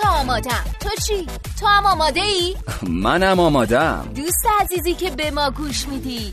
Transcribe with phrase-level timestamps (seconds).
[0.00, 1.26] که آمادم تو چی؟
[1.60, 2.56] تو هم آماده ای؟
[2.88, 6.32] منم آمادم دوست عزیزی که به ما گوش میدی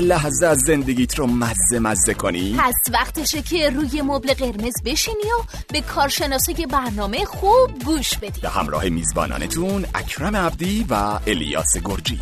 [0.00, 5.44] لحظه از زندگیت رو مزه مزه کنی؟ پس وقتشه که روی مبل قرمز بشینی و
[5.72, 8.40] به کارشناسای برنامه خوب گوش بدی.
[8.40, 12.20] به همراه میزبانانتون اکرم عبدی و الیاس گرجی.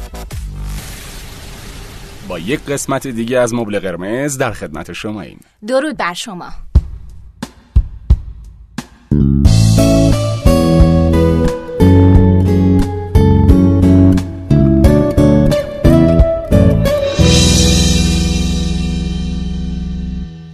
[2.29, 6.53] با یک قسمت دیگه از مبل قرمز در خدمت شما این درود بر شما.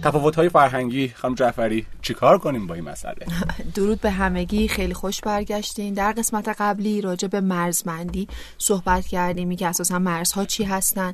[0.03, 1.07] تفاوت های فرهنگی.
[1.07, 3.25] خانم جعفری چیکار کنیم با این مسئله؟
[3.75, 4.67] درود به همگی.
[4.67, 5.93] خیلی خوش برگشتین.
[5.93, 9.55] در قسمت قبلی راجع به مرزمندی صحبت کردیم.
[9.55, 11.13] که اساسا مرزها چی هستن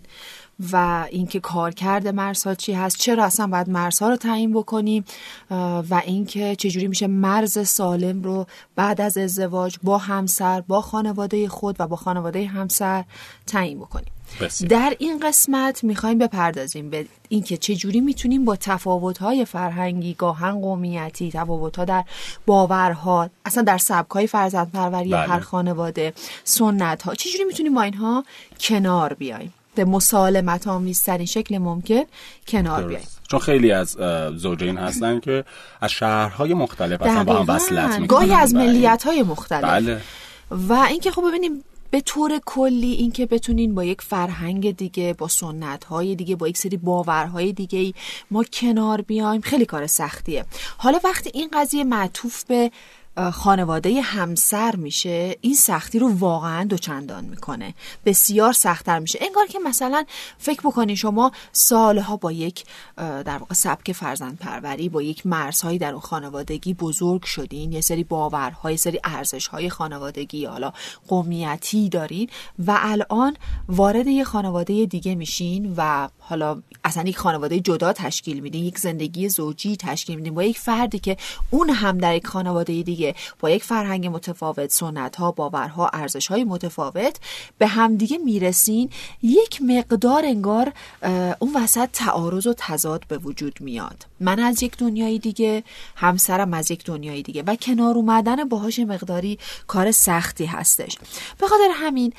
[0.72, 2.98] و اینکه کارکرد مرزها چی هست.
[2.98, 5.06] چرا اصلا باید مرزها رو تعیین بکنیم؟
[5.90, 11.76] و اینکه چجوری میشه مرز سالم رو بعد از ازدواج با همسر با خانواده خود
[11.80, 13.04] و با خانواده همسر
[13.48, 14.15] تعیین بکنیم.
[14.42, 14.70] بسیار.
[14.70, 21.86] در این قسمت می‌خوایم بپردازیم به اینکه چجوری می‌تونیم با تفاوت‌های فرهنگی گاهن قومیتی تفاوت‌ها
[21.86, 22.04] در
[22.46, 25.28] باورها اصلا در سبک‌های فرزندپروری بله.
[25.28, 28.26] هر خانواده سنت‌ها چجوری می‌تونیم با اینها
[28.60, 32.04] کنار بیایم به مسالمت آمیزترین شکل ممکن
[32.48, 33.22] کنار بیایم درست.
[33.28, 33.98] چون خیلی از
[34.36, 35.46] زوجین هستن که
[35.82, 37.56] از شهرهای مختلف اصلا با هم.
[37.56, 40.02] وصلت می‌کنن گاهی از ملیت های مختلف بله
[40.52, 41.64] و اینکه خب ببینیم
[41.96, 46.58] به طور کلی اینکه بتونین با یک فرهنگ دیگه با سنت های دیگه با یک
[46.58, 47.94] سری باورهای دیگه
[48.32, 50.46] ما کنار بیایم خیلی کار سختیه.
[50.78, 52.72] حالا وقتی این قضیه معطوف به
[53.34, 57.74] خانواده همسر میشه این سختی رو واقعا دوچندان می‌کنه.
[58.06, 59.20] بسیار سختتر میشه.
[59.22, 60.06] انگار که مثلا
[60.38, 62.66] فکر بکنین شما سالها با یک
[62.98, 68.04] در واقع سبک فرزند پروری با یک مرزهایی در اون خانوادگی بزرگ شدین یه سری
[68.04, 70.74] باورهای یه سری ارزشهای خانوادگی حالا
[71.08, 72.30] قومیتی دارین
[72.68, 73.38] و الان
[73.68, 79.30] وارد یه خانواده دیگه میشین و حالا اصلا یک خانواده جدا تشکیل میدین یک زندگی
[79.30, 80.34] زوجی تشکیل میدین.
[80.34, 81.18] با یک فردی که
[81.50, 83.05] اون هم در یک خانواده دیگه
[83.40, 87.20] با یک فرهنگ متفاوت سنت ها باورها ارزش های متفاوت
[87.58, 88.90] به همدیگه می‌رسین
[89.24, 90.74] یک مقدار انگار
[91.40, 94.06] اون وسط تعارض و تضاد به وجود میاد.
[94.20, 95.64] من از یک دنیای دیگه
[95.96, 100.98] همسرم از یک دنیای دیگه و کنار اومدن باهاش مقداری کار سختی هستش.
[101.40, 102.14] به خاطر همین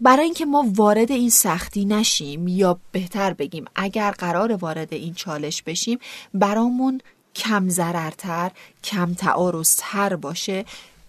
[0.00, 5.62] برای اینکه ما وارد این سختی نشیم یا بهتر بگیم اگر قرار وارد این چالش
[5.62, 5.98] بشیم
[6.34, 7.00] برامون
[7.40, 8.50] کم ضررتر
[8.84, 10.64] کم تعارضتر باشه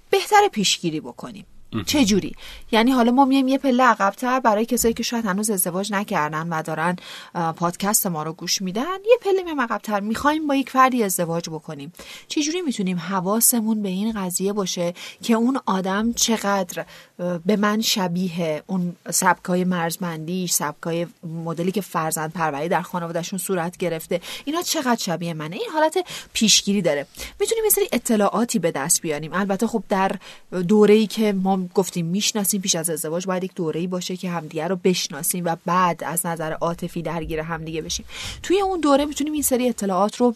[0.09, 1.46] بهتر پیشگیری بکنیم.
[1.86, 2.36] چه جوری
[2.72, 6.62] یعنی حالا ما میایم یه پله عقبتر برای کسایی که شاید هنوز ازدواج نکردن و
[6.62, 6.96] دارن
[7.56, 10.00] پادکست ما رو گوش میدن یه پله میایم عقبتر.
[10.00, 11.94] می‌خوایم با یک فردی ازدواج بکنیم.
[12.28, 14.94] چه جوری می‌تونیم حواسمون به این قضیه باشه
[15.24, 16.86] که اون آدم چقدر
[17.46, 24.22] به من شبیه اون سبکای مرزمندیش سبکای مدلی که فرزند پروری در خانوادهشون صورت گرفته
[24.46, 25.98] اینا چقدر شبیه منه؟ این حالت
[26.34, 27.08] پیشگیری داره.
[27.40, 29.34] می‌تونیم سری اطلاعاتی به دست بیاریم.
[29.34, 30.12] البته خب در
[30.68, 34.29] دوره ای که ما گفتیم می‌شناسیم پیش از ازدواج باید یک دوره ای باشه که
[34.29, 38.05] همدیگه رو بشناسیم و بعد از نظر عاطفی درگیر همدیگه بشیم.
[38.44, 40.35] توی اون دوره می‌تونیم این سری اطلاعات رو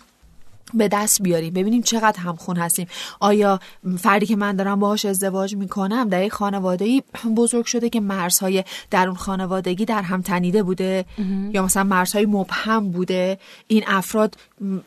[0.75, 1.53] به دست بیاریم.
[1.53, 2.87] ببینیم چقدر همخون هستیم.
[3.19, 3.59] آیا
[3.97, 7.03] فردی که من دارم باهاش ازدواج می‌کنم در یک خانواده
[7.35, 11.05] بزرگ شده که مرزهای در اون خانوادگی در هم تنیده بوده؟
[11.51, 13.37] یا مثلا مرزهای مبهم بوده؟
[13.67, 14.35] این افراد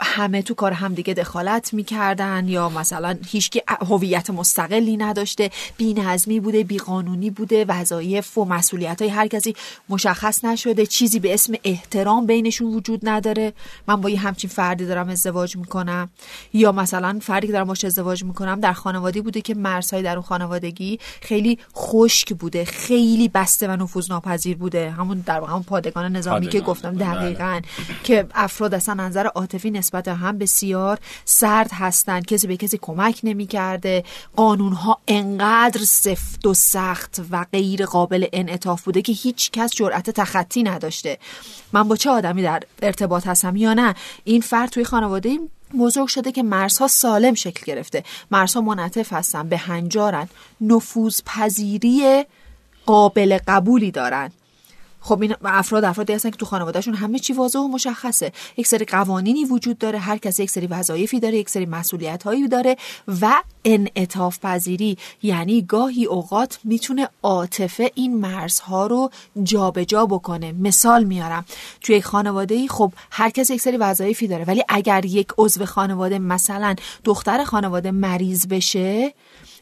[0.01, 7.31] همه تو کار همدیگه دخالت می‌کردن؟ یا مثلا هیچکی هویت مستقلی نداشته؟ بینظمی بوده بیقانونی
[7.31, 9.55] بوده وظایف و مسئولیت های هر کسی
[9.89, 13.53] مشخص نشده چیزی به اسم احترام بینشون وجود نداره؟
[13.89, 15.78] من با یه همچین فردی دارم ازدواج می‌کنم.
[16.53, 20.23] یا مثلا فردی که دارم باش ازدواج می‌کنم در خانوادی بوده که مرزهای در اون
[20.23, 24.91] خانوادگی خیلی خشک بوده خیلی بسته و نفوذناپذیر بوده.
[24.91, 27.21] همون در همون پادگان نظامی که پادگان، گفتم بله.
[27.21, 27.61] دقیقا.
[28.05, 34.05] که افراد اصلا نظر عاطفی نسبت هم بسیار سرد هستند کسی به کسی کمک نمی‌کرده.
[34.37, 40.11] قانون ها انقدر سفت و سخت و غیر قابل انعطاف بوده که هیچ کس جرأت
[40.11, 41.19] تخطی نداشته.
[41.73, 43.95] من با چه آدمی در ارتباط هستم یا نه؟
[44.25, 45.39] این فرد توی خانواده
[45.79, 48.05] بزرگ شده که مرزها سالم شکل گرفته.
[48.31, 50.29] مرزها منعطف هستن به هنجارن.
[50.61, 52.25] نفوذ پذیری
[52.87, 54.31] قابل قبولی دارن.
[55.01, 58.33] خب این افراد افرادی هستن که تو خانوادهشون همه چی واضح و مشخصه.
[58.57, 62.49] یک سری قوانینی وجود داره هر کسی یک سری وظایفی داره یک سری مسئولیت هایی
[62.49, 62.77] داره
[63.21, 64.99] و انعطاف پذیری.
[65.23, 69.11] یعنی گاهی اوقات می‌تونه عاطفه این مرزها رو
[69.43, 70.53] جابجا جا بکنه.
[70.53, 71.45] مثال میارم
[71.81, 75.65] توی یک خانواده ای خب هر کسی یک سری وظایفی داره ولی اگر یک عضو
[75.65, 76.75] خانواده مثلا
[77.05, 79.15] دختر خانواده مریض بشه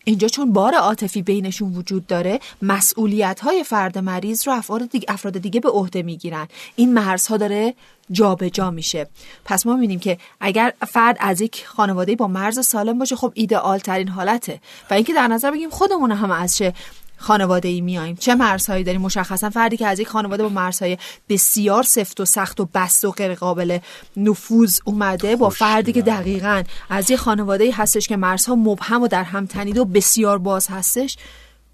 [0.09, 5.39] اینجا چون بار عاطفی بینشون وجود داره مسئولیت های فرد مریض رو افراد دیگه, افراد
[5.39, 6.49] دیگه به عهده می‌گیرن.
[6.77, 7.75] این مرزها داره
[8.11, 9.07] جابجا جا میشه.
[9.45, 13.79] پس ما می‌بینیم که اگر فرد از یک خانواده با مرز سالم باشه خب ایدئال
[13.79, 14.61] ترین حالته.
[14.91, 16.75] و اینکه در نظر بگیم خودمون هم از چه
[17.17, 18.17] خانواده ای میایم.
[18.17, 20.99] چه مرزهایی داریم؟ مشخصا فردی که از یک خانواده با مرزهای
[21.29, 23.79] بسیار سفت و سخت و بست و غیر قابل
[24.17, 29.09] نفوذ اومده با فردی که دقیقا از یک خانواده ای هستش که مرزها مبهم و
[29.09, 31.17] در هم تنیده و بسیار باز هستش.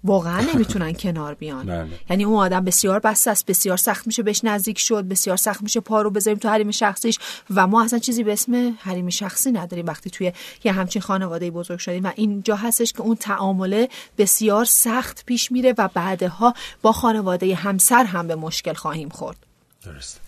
[0.03, 1.89] واقعا نمی‌تونن کنار بیان.
[2.09, 5.79] یعنی اون آدم بسیار بسته است بسیار سخت میشه بهش نزدیک شد بسیار سخت میشه
[5.79, 7.19] پا رو بذاریم تو حریم شخصیش
[7.55, 10.31] و ما اصلا چیزی به اسم حریم شخصی نداریم وقتی توی
[10.63, 15.73] یه همچین خانواده بزرگ شدیم و اینجا هستش که اون تعامله بسیار سخت پیش میره
[15.77, 19.37] و بعدها با خانواده همسر هم به مشکل خواهیم خورد.
[19.85, 20.22] درست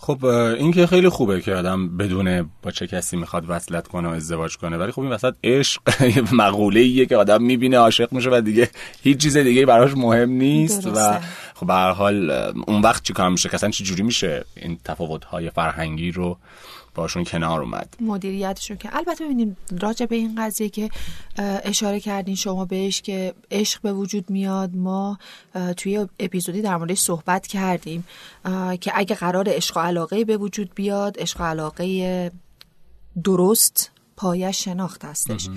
[0.00, 4.12] خب این که خیلی خوبه که آدم بدونه با چه کسی می‌خواد وصلت کنه و
[4.12, 5.82] ازدواج کنه ولی خب این وسط عشق
[6.32, 8.70] مقوله که آدم می‌بینه عاشق میشه و دیگه
[9.02, 11.18] هیچ چیز دیگه براش مهم نیست و
[11.58, 12.30] خب به هر حال
[12.66, 16.38] اون وقت چیکار میشه؟ کسان چه جوری میشه این تفاوت های فرهنگی رو
[16.94, 20.90] باشون کنار اومد؟ مدیریتشون که البته ببینید راجع به این قضیه که
[21.64, 25.18] اشاره کردین شما بهش که عشق به وجود میاد ما
[25.76, 28.04] توی اپیزودی در موردش صحبت کردیم
[28.80, 32.32] که اگه قرار عشق و علاقه به وجود بیاد عشق و علاقه
[33.24, 35.48] درست پایش شناخت هستش.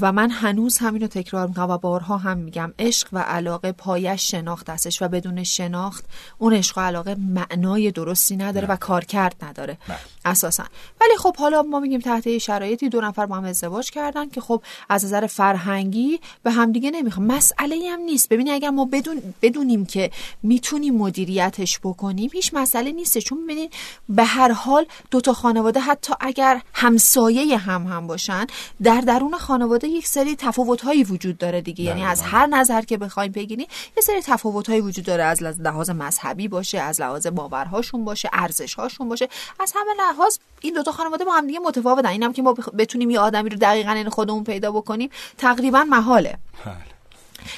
[0.00, 4.30] و من هنوز همین رو تکرار می‌کنم و بارها هم میگم عشق و علاقه پایش
[4.30, 6.04] شناخت هستش و بدون شناخت
[6.38, 9.78] اون عشق و علاقه معنای درستی نداره و کارکرد نداره.
[10.28, 10.64] اساسا.
[11.00, 14.62] ولی خب حالا ما میگیم تحت شرایطی دو نفر با هم ازدواج کردن که خب
[14.88, 17.26] از نظر فرهنگی به همدیگه نمی‌خوام.
[17.26, 18.28] مسئله هم نیست.
[18.28, 20.10] ببینید اگر ما بدون بدونیم که
[20.42, 23.72] می‌تونیم مدیریتش بکنیم هیچ مسئله نیست چون ببینید
[24.08, 28.46] به هر حال دو تا خانواده حتی اگر همسایه هم هم باشن
[28.82, 31.84] در درون خانواده یک سری تفاوت هایی وجود داره دیگه.
[31.84, 33.66] یعنی از هر نظر که بخوایم بگیریم
[33.96, 35.24] یه سری تفاوت هایی وجود داره.
[35.24, 39.28] از لحاظ مذهبی باشه از لحاظ باورهاشون باشه ارزش هاشون باشه.
[39.60, 42.08] از همه لحاظ این دو تا خانواده با هم دیگه متفاوتن.
[42.08, 46.38] اینم که ما بتونیم یه آدمی رو دقیقا این خودمون پیدا بکنیم تقریبا محاله.
[46.66, 46.76] بله.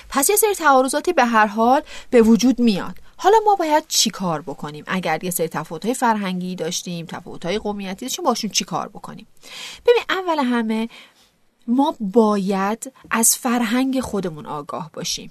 [0.09, 2.95] پس یه سری تعارضاتی به هر حال به وجود میاد.
[3.17, 8.25] حالا ما باید چی کار بکنیم؟ اگر یه سری تفاوت‌های فرهنگی داشتیم تفاوت‌های قومیتی داشتیم
[8.25, 9.27] باشون چی کار بکنیم؟
[9.87, 10.89] ببین اول همه
[11.67, 15.31] ما باید از فرهنگ خودمون آگاه باشیم.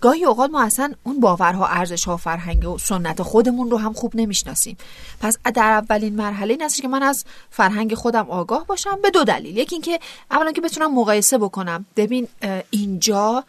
[0.00, 4.76] گاهی اوقات ما اصلا اون باورها ارزشها فرهنگ و سنت خودمون رو هم خوب نمی‌شناسیم.
[5.20, 9.56] پس در اولین مرحله این که من از فرهنگ خودم آگاه باشم به دو دلیل.
[9.56, 10.00] یکی اینکه
[10.30, 11.84] اولا که بتونم مقایسه بکنم.
[11.96, 12.28] ببین
[12.70, 13.44] اینجا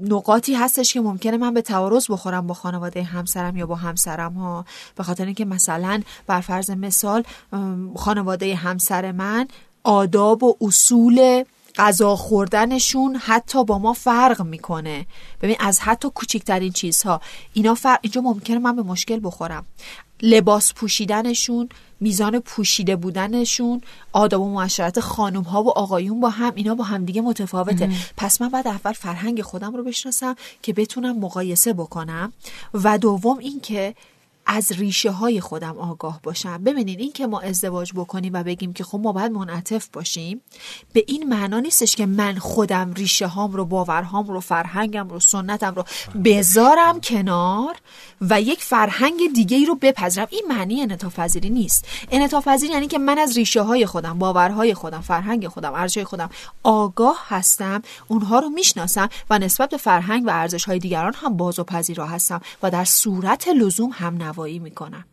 [0.00, 4.64] نقاطی هستش که ممکنه من به تعارض بخورم با خانواده همسرم یا با همسرم ها
[4.96, 7.24] به خاطر اینکه مثلا بر فرض مثال
[7.96, 9.48] خانواده همسر من
[9.84, 11.44] آداب و اصول
[11.76, 15.06] غذا خوردنشون حتی با ما فرق می‌کنه.
[15.42, 17.20] ببین از حتی کوچکترین چیزها.
[17.52, 19.66] اینا فرق اینجا ممکنه من به مشکل بخورم.
[20.22, 21.68] لباس پوشیدنشون
[22.00, 23.80] میزان پوشیده بودنشون
[24.12, 28.40] آداب و معاشرت خانم ها و آقایون با هم اینا با هم دیگه متفاوته پس
[28.40, 32.32] من بعد اول فرهنگ خودم رو بشناسم که بتونم مقایسه بکنم.
[32.74, 33.94] و دوم اینکه
[34.46, 36.64] از ریشه های خودم آگاه باشم.
[36.64, 40.40] ببینین این که ما ازدواج بکنیم و بگیم که خب ما باید منعطف باشیم
[40.92, 45.74] به این معنا نیستش که من خودم ریشه هام رو باورهام رو فرهنگم رو سنتم
[45.74, 45.84] رو
[46.24, 47.76] بذارم کنار
[48.20, 50.26] و یک فرهنگ دیگه ای رو بپذیرم.
[50.30, 51.84] این معنی انعطاف پذیری نیست.
[52.10, 56.30] انعطاف پذیری یعنی که من از ریشه های خودم باورهای خودم فرهنگ خودم ارزش خودم
[56.62, 61.58] آگاه هستم اونها رو می‌شناسم و نسبت به فرهنگ و ارزش های دیگران هم باز
[61.58, 65.04] و پذیرا هستم و در صورت لزوم هم نوایی می‌کنم.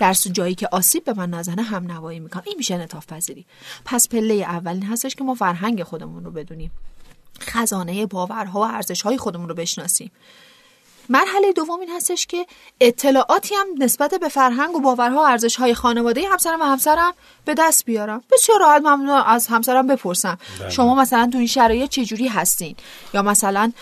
[0.00, 2.42] در جایی که آسیب به من نزنه هم نوایی می‌کنم.
[2.46, 3.46] این میشه انعطاف پذیری.
[3.84, 6.70] پس پله اولین هستش که ما فرهنگ خودمون رو بدونیم.
[7.40, 10.10] خزانه باورها و ارزش های خودمون رو بشناسیم.
[11.08, 12.46] مرحله دوم این هستش که
[12.80, 17.12] اطلاعاتی هم نسبت به فرهنگ و باورها و ارزش های خانواده همسرم و همسرم
[17.44, 18.22] به دست بیارم.
[18.32, 20.38] بسیار راحت ممنون از همسرم بپرسم.
[20.60, 20.70] بله.
[20.70, 22.76] شما مثلا تو این شرایط چجوری هستین؟
[23.14, 23.72] یا مثلا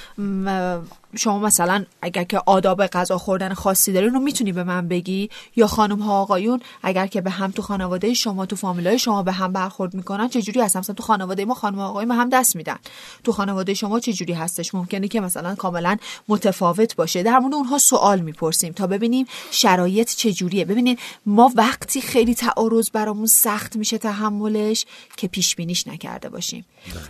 [1.16, 5.66] شما مثلا اگر که آداب غذا خوردن خاصی دارین رو می‌تونی به من بگی؟ یا
[5.66, 9.52] خانم ها آقایون اگر که به هم تو خانواده شما تو فامیلای شما به هم
[9.52, 12.76] برخورد می‌کنن چه جوری هست؟ مثلا تو خانواده ما خانم ها آقایون هم دست میدن.
[13.24, 15.96] تو خانواده شما چه جوری هستش؟ ممکنه که مثلا کاملا
[16.28, 17.22] متفاوت باشه.
[17.22, 22.90] در مورد اونها سوال می‌پرسیم تا ببینیم شرایط چه جوریه ببینید ما وقتی خیلی تعارض
[22.92, 24.86] برامون سخت میشه تحملش
[25.16, 26.64] که پیش بینیش نکرده باشیم.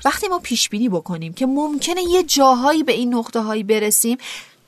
[0.05, 4.19] وقتی ما پیش بینی بکنیم که ممکنه یه جاهایی به این نقطه هایی برسیم.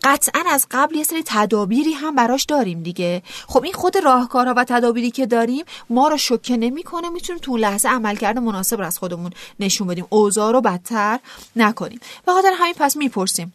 [0.04, 3.22] قطعا از قبل یه سری تدابیری هم براش داریم دیگه.
[3.48, 7.88] خب این خود راهکارها و تدابیری که داریم ما رو شوکه نمی‌کنه می‌تونیم تو لحظه
[7.88, 10.06] عملکرد مناسب رو از خودمون نشون بدیم.
[10.10, 11.18] اوضاع رو بدتر
[11.56, 12.00] نکنیم.
[12.26, 13.52] به خاطر همین پس می‌پرسیم.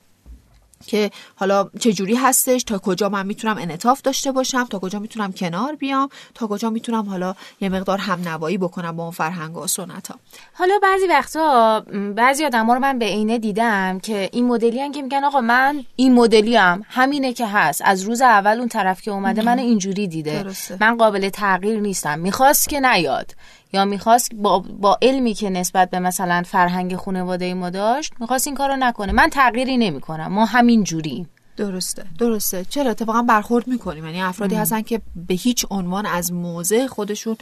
[0.87, 5.33] که حالا چه جوری هستش تا کجا من می‌تونم انعطاف داشته باشم تا کجا می‌تونم
[5.33, 9.67] کنار بیام تا کجا می‌تونم حالا یه مقدار هم نوایی بکنم با اون فرهنگ و
[9.67, 10.15] سنت ها
[10.53, 11.79] حالا بعضی وقتا
[12.15, 16.13] بعضی آدم رو من به عینه دیدم که این مدلی که میگن آقا من این
[16.13, 17.81] مدلی هم همینه که هست.
[17.85, 20.43] از روز اول اون طرف که اومده من اینجوری دیده.
[20.43, 20.77] درسته.
[20.81, 22.19] من قابل تغییر نیستم.
[22.19, 23.35] می‌خواست که نیاد.
[23.73, 28.55] یا می‌خواست با, با علمی که نسبت به مثلا فرهنگ خانواده ما داشت می‌خواست این
[28.55, 29.11] کارو نکنه.
[29.11, 30.27] من تغییری نمی‌کنم.
[30.27, 31.25] ما همین جوری
[31.57, 32.05] درسته.
[32.19, 32.65] درسته.
[32.69, 34.05] چرا؟ اتفاقا برخورد می‌کنیم.
[34.05, 37.37] یعنی افرادی هستن که به هیچ عنوان از موضع خودشون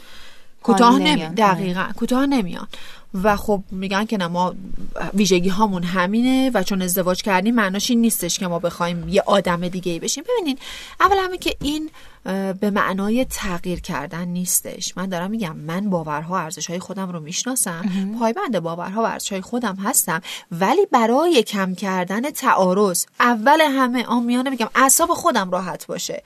[0.62, 1.26] کوتاه نمی.
[1.26, 2.66] دقیقا کوتاه نمیان.
[3.14, 4.54] و خب میگن که نه ما
[5.14, 9.68] ویژگی هامون همینه و چون ازدواج کردیم معناش این نیستش که ما بخوایم یه آدم
[9.68, 10.24] دیگه ای بشیم.
[10.28, 10.58] ببینین
[11.00, 11.90] اول همه که این
[12.60, 14.96] به معنای تغییر کردن نیستش.
[14.96, 18.16] من دارم میگم من باورها ارزش های خودم رو می‌شناسم.
[18.20, 20.20] پایبند باورها و ارزش های خودم هستم.
[20.52, 26.22] ولی برای کم کردن تعارض اول همه آمیانه میگم اعصاب خودم راحت باشه.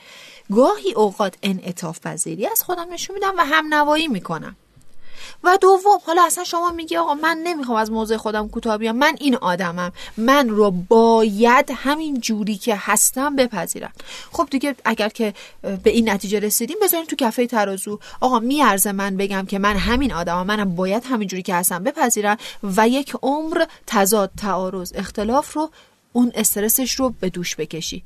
[0.52, 4.56] گاهی اوقات انعطاف پذیری از خودم نشون میدم و هم نوایی می‌کنم.
[5.44, 8.96] و دوم حالا اصلا شما میگی آقا من نمی‌خوام از موضع خودم کوتاه بیام.
[8.96, 9.92] من این آدمم.
[10.16, 13.92] من رو باید همین جوری که هستم بپذیرم.
[14.32, 17.98] خب دیگه اگر که به این نتیجه رسیدیم بذاریم تو کفه ترازو.
[18.20, 20.46] آقا میارزه من بگم که من همین آدمم.
[20.46, 25.70] منم باید همین جوری که هستم بپذیرم و یک عمر تضاد تعارض اختلاف رو
[26.12, 28.02] اون استرسش رو به دوش بکشی.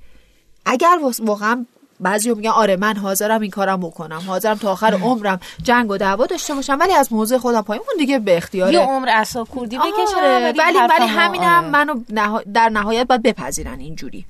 [0.67, 1.67] اگر واقعا
[2.05, 6.27] بعضی میگن آره من حاضرم این کارم بکنم حاضرم تا آخر عمرم جنگ و دعوا
[6.27, 9.79] داشته باشم ولی از موضع خودم پایین اون دیگه به اختیاره یه عمر اعصاب کوردی
[9.79, 11.69] بکشم آره، ولی ولی همینم آره.
[11.69, 14.25] منو نها- در نهایت باید بپذیرن اینجوری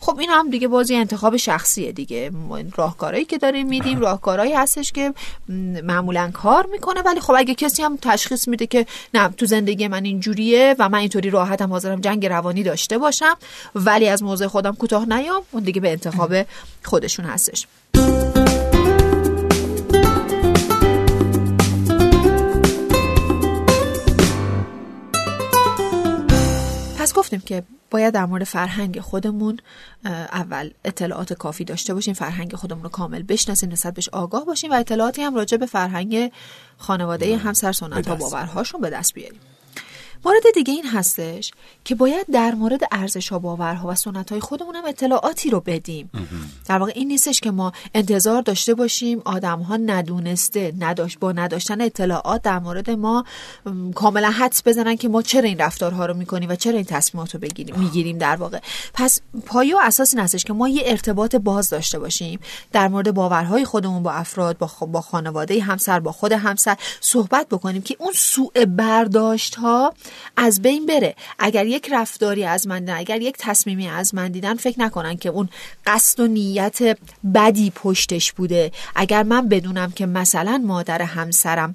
[0.00, 2.30] خب این هم دیگه بازی انتخاب شخصیه دیگه.
[2.76, 5.14] راهکارهایی که داریم میدیم راهکارهایی هستش که
[5.82, 10.04] معمولا کار می‌کنه ولی خب اگه کسی هم تشخیص میده که نه تو زندگی من
[10.04, 13.36] اینجوریه و من اینطوری راحتم حاضرم جنگ روانی داشته باشم
[13.74, 16.34] ولی از موضع خودم کوتاه نیام اون دیگه به انتخاب
[16.82, 17.66] خودشون هستش.
[27.30, 29.58] گفتیم که باید در مورد فرهنگ خودمون
[30.32, 34.74] اول اطلاعات کافی داشته باشیم فرهنگ خودمون رو کامل بشناسیم نسبت بهش آگاه باشیم و
[34.74, 36.32] اطلاعاتی هم راجع به فرهنگ
[36.78, 39.40] خانواده همسر سنت ها باورهاشون به دست بیاریم.
[40.24, 41.52] مورد دیگه این هستش
[41.84, 46.10] که باید در مورد ارزش ها باورها و سنت های خودمون هم اطلاعاتی رو بدیم.
[46.68, 51.80] در واقع این نیستش که ما انتظار داشته باشیم آدم ها ندونسته نداشت با نداشتن
[51.80, 53.24] اطلاعات در مورد ما
[53.94, 57.40] کاملا حدس بزنن که ما چرا این رفتارها رو می‌کنیم و چرا این تصمیمات رو
[57.40, 58.60] بگیریم می‌گیریم در واقع.
[58.94, 62.40] پس پایه و اساس این هستش که ما یه ارتباط باز داشته باشیم
[62.72, 64.82] در مورد باورهای خودمون با افراد با, خ...
[64.82, 69.94] با خانواده همسر با خود همسر صحبت بکنیم که اون سوء برداشت ها
[70.36, 71.14] از بین بره.
[71.38, 75.28] اگر یک رفتاری از من دیدن اگر یک تصمیمی از من دیدن فکر نکنن که
[75.28, 75.48] اون
[75.86, 76.98] قصد و نیت
[77.34, 78.72] بدی پشتش بوده.
[78.94, 81.74] اگر من بدونم که مثلا مادر همسرم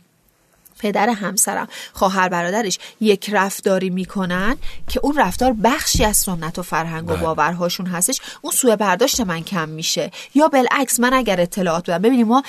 [0.80, 1.68] پدر همسرم.
[1.94, 7.22] خواهر برادرش یک رفتاری می‌کنن که اون رفتار بخشی از سنت و فرهنگ و بله.
[7.22, 8.22] باورهاشون هستش.
[8.42, 10.12] اون سوء برداشت من کم میشه.
[10.36, 12.02] یا بالعکس من اگر اطلاعات بدم.
[12.02, 12.44] ببینیم ما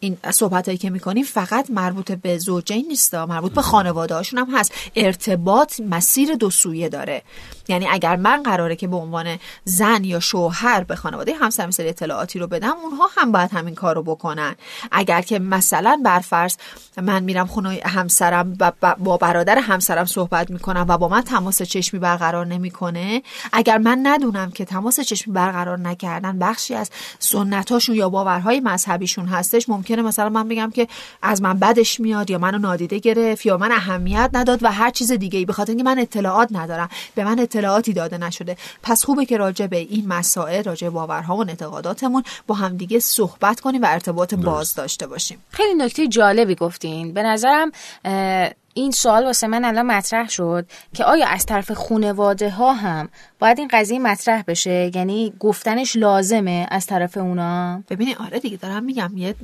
[0.00, 4.56] این صحبت هایی که می‌کنیم فقط مربوط به زوجین نیست مربوط به خانواده هاشون هم
[4.56, 4.72] هست.
[4.96, 7.22] ارتباط مسیر دو سویه داره.
[7.68, 12.38] یعنی اگر من قراره که به عنوان زن یا شوهر به خانواده همسر مثل اطلاعاتی
[12.38, 14.54] رو بدم اونها هم باید همین کار رو بکنن.
[14.92, 16.56] اگر که مثلا برفرض
[17.02, 22.00] من میرم خونه همسرم و با برادر همسرم صحبت می‌کنم و با من تماس چشمی
[22.00, 23.22] برقرار نمی‌کنه
[23.52, 29.68] اگر من ندونم که تماس چشمی برقرار نکردن بخشی از سنتاشون یا باورهای مذهبیشون هستش
[29.68, 30.88] ممکنه مثلا من بگم که
[31.22, 35.12] از من بدش میاد یا منو نادیده گرفت یا من اهمیت نداد و هر چیز
[35.12, 36.88] دیگه ای به خاطر اینکه من اطلاعات ندارم.
[37.14, 38.56] به من اطلاعاتی داده نشده.
[38.82, 43.60] پس خوبه که راجع به این مسائل راجع به باورها و اعتقاداتمون با همدیگه صحبت
[43.60, 45.38] کنیم و ارتباط باز داشته باشیم.
[45.50, 47.12] خیلی نکته جالبی گفتین.
[47.12, 47.72] به نظرم
[48.04, 53.08] اه، این سوال واسه من الان مطرح شد که آیا از طرف خانواده ها هم
[53.40, 58.84] باید این قضیه مطرح بشه؟ یعنی گفتنش لازمه از طرف اونا؟ ببینید آره دیگه دارم
[58.84, 59.34] میگم یه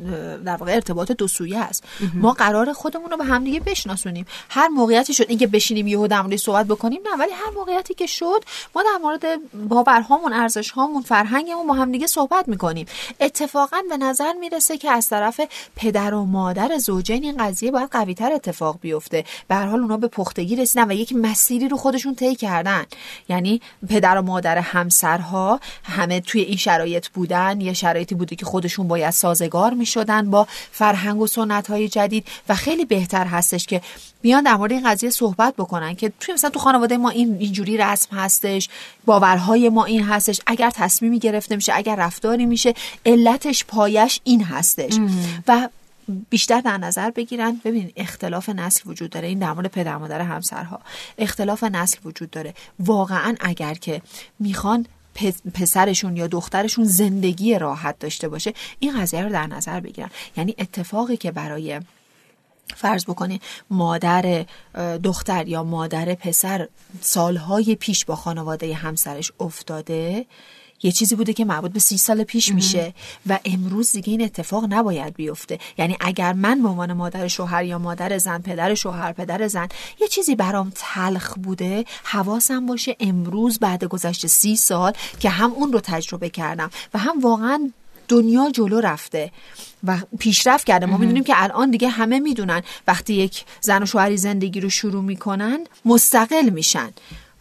[0.44, 1.84] در واقع ارتباط دو سویه است.
[2.14, 4.26] ما قرار خودمون رو به هم دیگه بشناسونیم.
[4.50, 8.44] هر موقعیتی شد اینکه بشینیم یهو در صحبت بکنیم نه ولی هر موقعیتی که شد
[8.74, 9.24] ما در مورد
[9.68, 12.86] باورهامون ارزشهامون فرهنگمون با هم دیگه صحبت می‌کنیم.
[13.20, 15.40] اتفاقا به نظر می‌رسه که از طرف
[15.76, 19.23] پدر و مادر زوجین این قضیه باید قویتر اتفاق بیفته.
[19.48, 22.84] به هر حال اونا به پختگی رسیدن و یک مسیری رو خودشون طی کردن.
[23.28, 27.60] یعنی پدر و مادر همسرها همه توی این شرایط بودن.
[27.60, 32.26] یه شرایطی بوده که خودشون باید سازگار می شدن با فرهنگ و سنت های جدید
[32.48, 33.80] و خیلی بهتر هستش که
[34.22, 37.76] بیان در مورد این قضیه صحبت بکنن که توی مثلا تو خانواده ما این اینجوری
[37.76, 38.68] رسم هستش
[39.04, 40.40] باورهای ما این هستش.
[40.46, 42.74] اگر تصمیمی گرفته میشه اگر رفتاری میشه
[43.06, 44.98] علتش پایش این هستش.
[45.48, 45.68] و
[46.30, 47.60] بیشتر در نظر بگیرن.
[47.64, 49.28] ببینید اختلاف نسل وجود داره.
[49.28, 50.80] این در مورد پدر مادر همسرها.
[51.18, 52.54] اختلاف نسل وجود داره.
[52.78, 54.02] واقعا اگر که
[54.38, 54.86] می‌خوان
[55.54, 60.10] پسرشون یا دخترشون زندگی راحت داشته باشه این قضیه رو در نظر بگیرن.
[60.36, 61.80] یعنی اتفاقی که برای
[62.76, 64.44] فرض بکنید مادر
[65.02, 66.68] دختر یا مادر پسر
[67.00, 70.26] سالهای پیش با خانواده همسرش افتاده
[70.82, 72.94] یه چیزی بوده که مربوط به سی سال پیش میشه
[73.26, 75.58] و امروز دیگه این اتفاق نباید بیفته.
[75.78, 79.68] یعنی اگر من به عنوان مادر شوهر یا مادر زن پدر شوهر پدر زن
[80.00, 85.72] یه چیزی برام تلخ بوده حواسم باشه امروز بعد گذشته سی سال که هم اون
[85.72, 87.70] رو تجربه کردم و هم واقعا
[88.08, 89.30] دنیا جلو رفته
[89.84, 90.86] و پیشرفت کرده.
[90.86, 95.02] ما می‌دونیم که الان دیگه همه می‌دونن وقتی یک زن و شوهری زندگی رو شروع
[95.02, 96.90] می‌کنن مستقل میشن.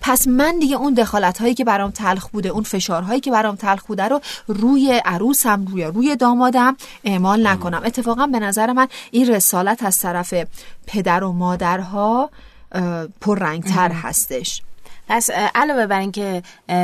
[0.05, 3.83] پس من دیگه اون دخالت هایی که برام تلخ بوده اون فشارهایی که برام تلخ
[3.83, 7.81] بوده رو روی عروسم روی روی دامادم اعمال نکنم.
[7.85, 10.33] اتفاقا به نظر من این رسالت از طرف
[10.87, 12.29] پدر و مادرها
[13.21, 14.61] پررنگتر هستش.
[15.07, 16.43] پس علاوه بر اینکه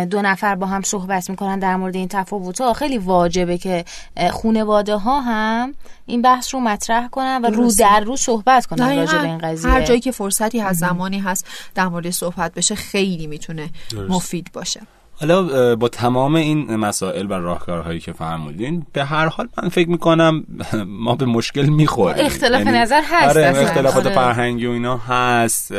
[0.09, 3.85] دو نفر با هم صحبت می‌کنن در مورد این تفاوت ها خیلی واجبه که
[4.31, 5.73] خونواده ها هم
[6.05, 9.71] این بحث رو مطرح کنن و رو در رو صحبت کنن راجع به این قضیه.
[9.71, 13.69] هر جایی که فرصتی هست زمانی هست در مورد صحبت بشه خیلی می‌تونه
[14.09, 14.81] مفید باشه.
[15.21, 20.43] حالا با تمام این مسائل و راهکارهایی که فرمودین به هر حال من فکر می‌کنم
[21.05, 22.25] ما به مشکل می‌خوریم.
[22.25, 24.15] اختلاف یعنی نظر هست آره اختلافات آره.
[24.15, 25.71] فرهنگی و اینا هست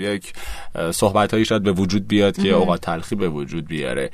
[0.00, 0.32] یک
[0.94, 4.10] صحبت هایی شاید به وجود بیاد که اوقات تلخی به وجود بیاره.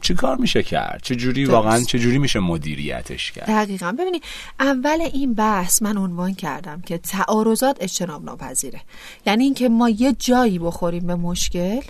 [0.00, 3.92] چی کار میشه کرد؟ چه جوری واقعا چه جوری میشه مدیریتش کرد؟ دقیقا.
[3.92, 4.22] ببینید
[4.60, 8.80] اول این بحث من عنوان کردم که تعارضات اجتناب ناپذیره
[9.26, 11.80] یعنی اینکه ما یه جایی بخوریم به مشکل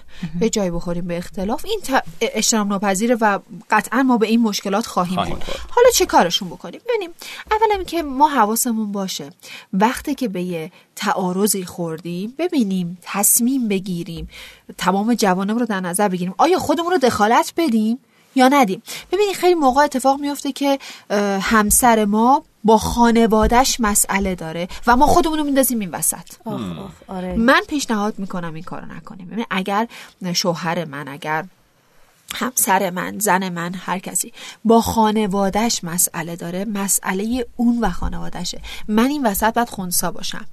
[0.40, 1.64] یه جایی بخوریم به اختلاف.
[1.64, 1.80] این
[2.20, 3.38] اجتناب ناپذیره و
[3.70, 5.36] قطعا ما به این مشکلات خواهیم, خواهیم
[5.70, 7.10] حالا چه کارشون بکنیم؟ ببینیم.
[7.50, 9.30] اولا اینکه ما حواسمون باشه
[9.72, 14.28] وقتی که به یه تعارضی خوردیم ببینیم تصمیم بگیریم
[14.78, 16.34] تمام جوانم رو در نظر بگیریم.
[16.38, 17.98] آیا خودمون رو دخالت بدیم
[18.34, 20.78] یا ندیم؟ ببینید خیلی موقع اتفاق میفته که
[21.40, 26.30] همسر ما با خانوادهش مسئله داره و ما خودمون رو میندازیم این وسط.
[27.08, 27.36] آره.
[27.36, 29.26] من پیشنهاد می‌کنم این کارو نکنیم.
[29.26, 29.88] ببین اگر
[30.32, 31.44] شوهر من اگر
[32.34, 34.32] همسر من زن من هر کسی
[34.64, 38.60] با خانوادهش مسئله داره مسئله اون و خانوادهشه.
[38.88, 40.46] من این وسط باید خونسا باشم.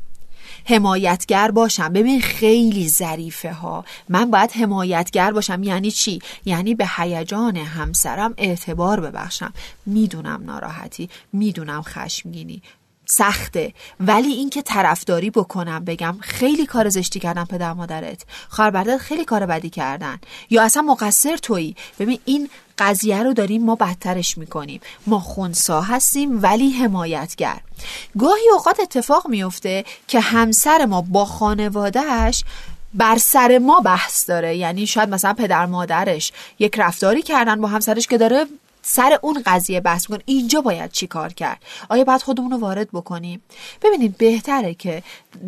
[0.65, 1.93] حمایتگر باشم.
[1.93, 5.63] ببین خیلی ظریفه ها من باید حمایتگر باشم.
[5.63, 9.53] یعنی چی؟ یعنی به هیجان همسرم اعتبار ببخشم.
[9.85, 11.09] می‌دونم ناراحتی.
[11.33, 12.61] می‌دونم خشمگینی.
[13.05, 13.73] سخته.
[13.99, 18.25] ولی اینکه طرفداری بکنم بگم خیلی کار زشتی کردن پدر مادرت.
[18.49, 20.19] خواهر خیلی کار بدی کردن.
[20.49, 24.81] یا اصلا مقصر تویی؟ ببین این قضیه رو داریم ما بدترش می‌کنیم.
[25.07, 27.57] ما خونسا هستیم ولی حمایتگر.
[28.19, 32.43] گاهی اوقات اتفاق میفته که همسر ما با خانوادهش
[32.93, 34.57] بر سر ما بحث داره.
[34.57, 38.45] یعنی شاید مثلا پدر مادرش یک رفتاری کردن با همسرش که داره
[38.82, 42.91] سر اون قضیه بحث می‌کنیم اینجا باید چی کار کرد؟ آیا باید خودمون رو وارد
[42.91, 43.41] بکنیم؟
[43.82, 45.04] ببینید بهتره که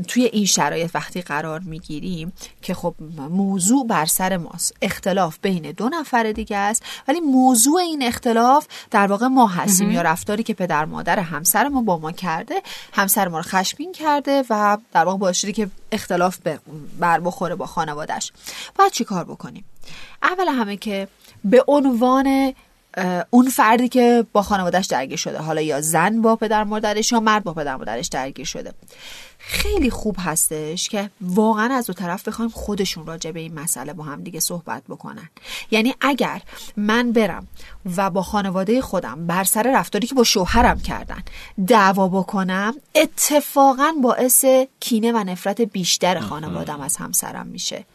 [0.07, 2.95] توی این شرایط وقتی قرار می‌گیریم که خب
[3.29, 4.75] موضوع بر سر ماست.
[4.81, 9.91] اختلاف بین دو نفر دیگه است ولی موضوع این اختلاف در واقع ما هستیم.
[9.91, 12.61] یا رفتاری که پدر مادر همسر ما با ما کرده
[12.93, 16.37] همسر ما رو خشمین کرده و در واقع باعث که اختلاف
[16.99, 18.31] بر بخوره با خانوادش
[18.75, 19.65] باید چی کار بکنیم؟
[20.23, 21.07] اول همه که
[21.43, 22.53] به عنوان
[23.29, 25.37] اون فردی که با خانوادهش درگیر شده.
[25.37, 28.73] حالا یا زن با پدر مادرش یا مرد با پدر مادرش درگیر شده.
[29.37, 34.03] خیلی خوب هستش که واقعا از دو طرف بخوایم خودشون راجع به این مسئله با
[34.03, 35.29] هم دیگه صحبت بکنن.
[35.71, 36.41] یعنی اگر
[36.77, 37.47] من برم
[37.97, 41.23] و با خانواده خودم بر سر رفتاری که با شوهرم کردن
[41.67, 44.45] دعوا بکنم اتفاقا باعث
[44.79, 47.85] کینه و نفرت بیشتر خانوادم از همسرم میشه.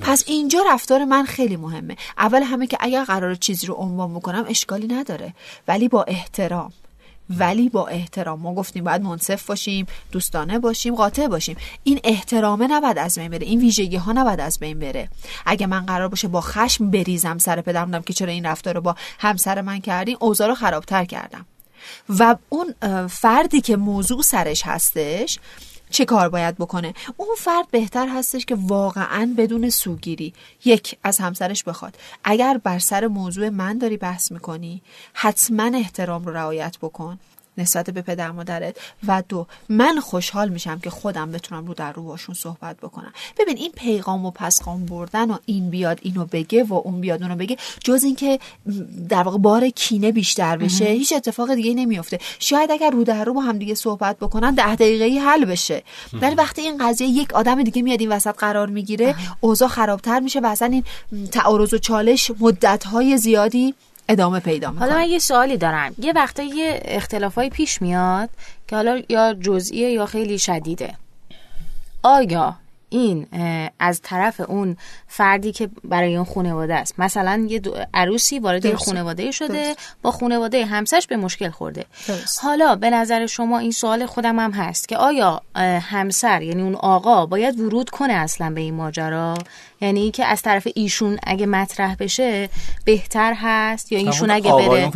[0.00, 1.96] پس اینجا رفتار من خیلی مهمه.
[2.18, 5.34] اول همه که اگر قرار چیزی رو عنوان بکنم اشکالی نداره.
[5.68, 6.72] ولی با احترام.
[7.30, 8.40] ولی با احترام.
[8.40, 11.56] ما گفتیم باید منصف باشیم دوستانه باشیم قاطع باشیم.
[11.84, 13.46] این احترامه نباید از بین بره.
[13.46, 15.08] این ویژگی ها نباید از بین بره.
[15.46, 18.96] اگه من قرار باشه با خشم بریزم سر پدرم که چرا این رفتار رو با
[19.18, 21.46] همسر من کردین؟ اوضاع رو خرابتر کردم.
[22.08, 22.74] و اون
[23.06, 25.38] فردی که موضوع سرش هستش
[25.92, 31.64] چه کار باید بکنه؟ اون فرد بهتر هستش که واقعا بدون سوگیری یک از همسرش
[31.64, 31.96] بخواد.
[32.24, 37.18] اگر بر سر موضوع من داری بحث می‌کنی حتما احترام رو رعایت بکن.
[37.58, 42.02] نسبت به پدر مادرت و دو من خوشحال میشم که خودم بتونم رو در رو
[42.02, 43.12] باشون صحبت بکنم.
[43.38, 47.36] ببین این پیغام و پسخام بردن و این بیاد اینو بگه و اون بیاد اونو
[47.36, 48.38] بگه جز اینکه
[49.08, 53.34] در واقع بار کینه بیشتر بشه هیچ اتفاق دیگه نمیفته شاید اگر رو در رو
[53.34, 55.82] با هم دیگه صحبت بکنن ده دقیقه حل بشه.
[56.12, 60.40] ولی وقتی این قضیه یک آدم دیگه میاد این وسط قرار می‌گیره اوضاع خرابتر میشه
[60.40, 60.84] و اصلا این
[61.26, 63.74] تعارض و چالش مدت های زیادی
[64.08, 64.88] ادامه پیدا می‌کنه.
[64.88, 65.94] حالا من یه سوالی دارم.
[65.98, 68.30] یه وقتا یه اختلافای پیش میاد
[68.68, 70.94] که حالا یا جزئیه یا خیلی شدیده.
[72.02, 72.56] آیا
[72.88, 73.26] این
[73.78, 74.76] از طرف اون
[75.08, 77.60] فردی که برای اون خانواده است مثلا یه
[77.94, 81.84] عروسی وارد یه خانواده شده با خانواده همسرش به مشکل خورده.
[82.42, 85.42] حالا به نظر شما این سوال خودم هم هست که آیا
[85.80, 89.34] همسر یعنی اون آقا باید ورود کنه اصلا به این ماجرا؟
[89.82, 92.48] یعنی که از طرف ایشون اگه مطرح بشه
[92.84, 94.90] بهتر هست یا ایشون اگه بره؟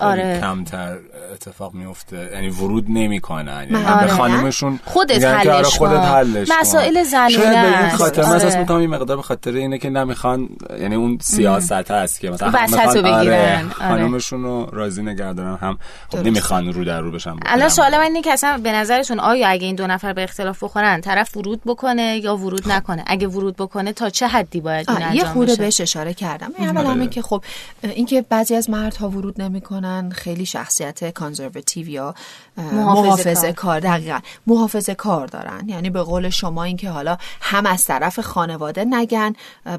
[0.00, 0.40] آره.
[0.40, 0.96] کمتر
[1.32, 3.66] اتفاق میفته یعنی ورود نمی‌کنن.
[3.70, 4.06] یعنی آره.
[4.06, 8.46] به خانمشون خودت آره، حلش خودت حلش مسائل زنونه شاید به این خاطر آره.
[8.46, 10.48] من می‌کنم این مقدار به خاطر اینه که نمی‌خوان
[10.80, 16.18] یعنی اون سیاست هست که مثلا می‌خوان آره خانمشون رو راضی نگه دارن هم خب
[16.18, 17.36] نمی‌خوان رو در رو بشن.
[17.46, 20.64] الان سوال من اینه که اصلا به نظرتون آیا اگه این دو نفر به اختلاف
[20.64, 25.12] بخورن طرف ورود بکنه یا ورود نکنه؟ اگه ورود بکنه تا چه حدی باید این
[25.12, 26.52] یه خورده بهش اشاره کردم.
[26.58, 27.44] اول همه که خب
[27.82, 32.14] اینکه بعضی از مردها ورود نمی‌کنن خیلی شخصیت کانزرواتیو یا
[32.56, 34.20] محافظه کار دقیقا.
[34.46, 35.68] محافظه کار دارن.
[35.68, 39.32] یعنی به قول شما اینکه حالا هم از طرف خانواده نگن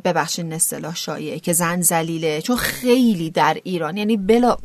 [0.05, 4.57] ببخشید اصطلاح شایعه که زن زلیله چون خیلی در ایران یعنی بلا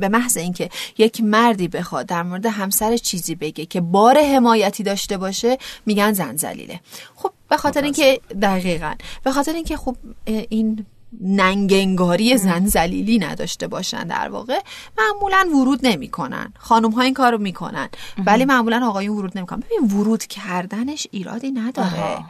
[0.00, 5.16] به محض اینکه یک مردی بخواد در مورد همسر چیزی بگه که بار حمایتی داشته
[5.16, 6.80] باشه میگن زن زلیله
[7.14, 8.94] خب به خاطر اینکه دقیقا.
[9.24, 10.86] به خاطر اینکه خب این
[11.20, 14.60] ننگنگاری زن زلیلی نداشته باشن در واقع
[14.98, 16.52] معمولا ورود نمی‌کنن.
[16.58, 17.88] خانم ها این کارو می‌کنن.
[18.26, 19.60] ولی معمولا آقایون ورود نمی‌کنن.
[19.60, 22.24] ببین ورود کردنش ایرادی نداره.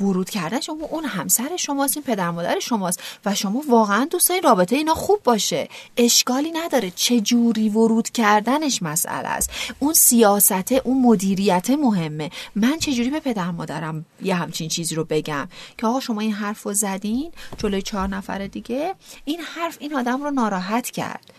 [0.00, 4.42] ورود کردن شما اون همسر شماست این پدر مادر شماست و شما واقعا دوست دارین
[4.42, 5.68] رابطه اینا خوب باشه.
[5.96, 9.50] اشکالی نداره چه جوری ورود کردنش مسئله است.
[9.78, 12.30] اون سیاست اون مدیریت مهمه.
[12.54, 16.32] من چه جوری به پدر مادرم یه همچین چیزی رو بگم؟ که آقا شما این
[16.32, 21.37] حرف رو زدین جلوی چهار نفر دیگه این حرف این آدم رو ناراحت کرد.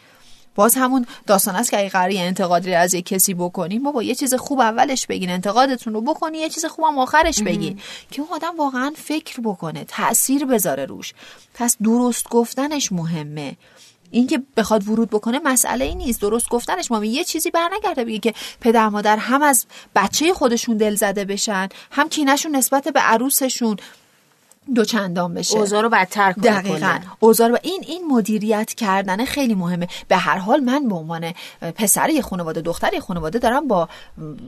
[0.59, 4.15] باز همون داستان است که اگه قراری انتقادی از یک کسی بکنیم ما با یه
[4.15, 7.79] چیز خوب اولش بگین انتقادتون رو بکنی یه چیز خوب هم آخرش بگین.
[8.11, 11.13] که اون آدم واقعا فکر بکنه تاثیر بذاره روش.
[11.53, 13.57] پس درست گفتنش مهمه.
[14.11, 16.21] اینکه بخواد ورود بکنه مسئله ای نیست.
[16.21, 20.95] درست گفتنش ما یه چیزی برنگرده بگه که پدر مادر هم از بچه خودشون دل
[20.95, 23.77] زده بشن هم کینشون نسبت به عروسشون
[24.75, 25.57] دو چندان بشه.
[25.57, 26.99] اوضاع رو بدتر کنه دقیقاً.
[27.19, 29.87] اوضاع رو این این مدیریت کردن خیلی مهمه.
[30.07, 31.33] به هر حال من به عنوان
[31.75, 33.89] پسر یه خانواده دختر یه خانواده دارم با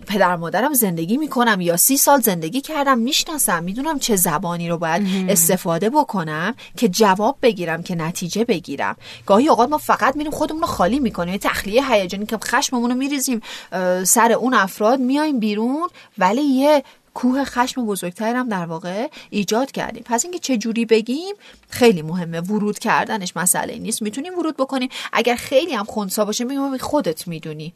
[0.08, 5.30] پدر مادرم زندگی می‌کنم یا سی سال زندگی کردم می‌شناسم می‌دونم چه زبانی رو باید
[5.30, 8.96] استفاده بکنم که جواب بگیرم که نتیجه بگیرم.
[9.26, 11.38] گاهی اوقات ما فقط میریم خودمون رو خالی می‌کنیم.
[11.38, 13.42] تخلیه هیجانی که خشممون رو میریزیم
[14.04, 20.04] سر اون افراد میایم بیرون ولی یه کوه خشم بزرگتر هم در واقع ایجاد کردیم.
[20.06, 21.36] پس اینکه چه جوری بگیم
[21.70, 22.40] خیلی مهمه.
[22.40, 24.02] ورود کردنش مسئله نیست.
[24.02, 24.90] می‌تونیم ورود بکنیم.
[25.14, 27.74] اگر خیلی هم خونسا باشه میگم خودت می‌دونی.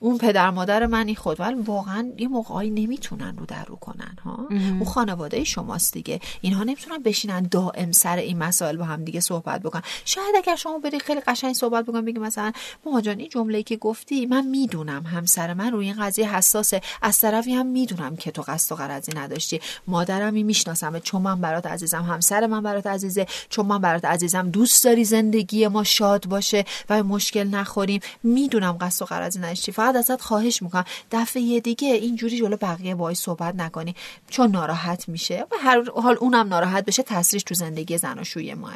[0.00, 4.46] اون پدر مادر منی خود ولی واقعا یه موقعی نمی‌تونن رو در رو کنن ها؟
[4.50, 6.20] اون خانواده شماست دیگه.
[6.40, 10.78] اینها نمی‌تونن بشینن دائم سر این مسائل با هم دیگه صحبت بکنن شاید اگر شما
[10.78, 12.52] بری خیلی قشنگ صحبت بکن بگی مثلا
[12.86, 16.80] مامان جان این جمله‌ای که گفتی من می‌دونم همسر من روی این قضیه حساسه.
[17.02, 19.60] از طرفی هم می‌دونم که تو قصد و قرضی نداشتی.
[19.86, 22.02] مادرمی می‌شناسم چون من برات عزیزم.
[22.02, 24.50] همسر من برات عزیزه چون من برات عزیزم.
[24.50, 28.00] دوست داری زندگی ما شاد باشه و مشکل نخوریم.
[28.22, 29.72] می‌دونم قصد و قرضی نداشتی.
[29.86, 30.84] فقط ازت خواهش می‌کنم.
[31.12, 33.94] دفعه دیگه اینجوری جلو بقیه باهاش صحبت نکنی.
[34.30, 35.46] چون ناراحت میشه.
[35.52, 38.74] و هر حال اونم ناراحت بشه تاثیرش تو زندگی زناشویی ماه.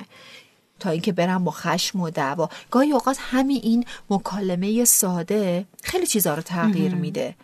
[0.81, 2.49] تا اینکه برم با خشم و دعوا.
[2.71, 7.35] گاهی اوقات همین این مکالمه ساده خیلی چیزا رو تغییر میده.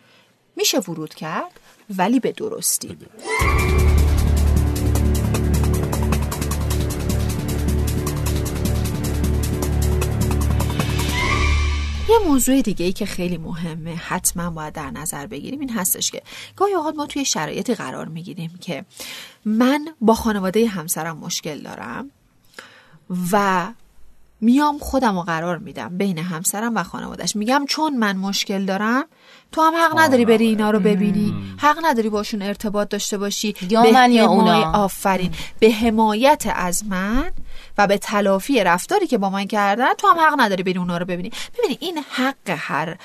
[0.55, 1.59] میشه ورود کرد؟
[1.97, 2.97] ولی به درستی.
[12.09, 16.21] یه موضوع دیگه ای که خیلی مهمه حتما باید در نظر بگیریم این هستش که
[16.55, 18.85] گاهی اوقات ما توی شرایطی قرار می‌گیریم که
[19.45, 22.11] من با خانواده همسرم مشکل دارم
[23.31, 23.67] و
[24.41, 29.05] میام خودم رو قرار میدم بین همسرم و خانوادش میگم چون من مشکل دارم
[29.51, 31.33] تو هم حق نداری بری اینا رو ببینی.
[31.57, 33.55] حق نداری باشون ارتباط داشته باشی.
[33.69, 34.71] یا من یا اونا.
[34.71, 35.31] آفرین.
[35.59, 37.31] به حمایت از من
[37.77, 41.05] و به تلافی رفتاری که با من کردن تو هم حق نداری بری اونا رو
[41.05, 41.31] ببینی.
[41.57, 42.97] ببینی این حق هر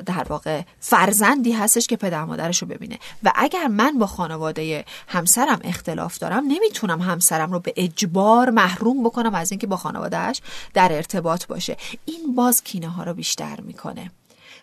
[0.00, 2.98] در واقع فرزندی هستش که پدر مادرش رو ببینه.
[3.22, 9.34] و اگر من با خانواده همسرم اختلاف دارم نمی‌تونم همسرم رو به اجبار محروم بکنم
[9.34, 10.40] از اینکه با خانوادهش
[10.74, 11.76] در ارتباط باشه.
[12.04, 14.10] این باز کینه ها رو بیشتر می‌کنه.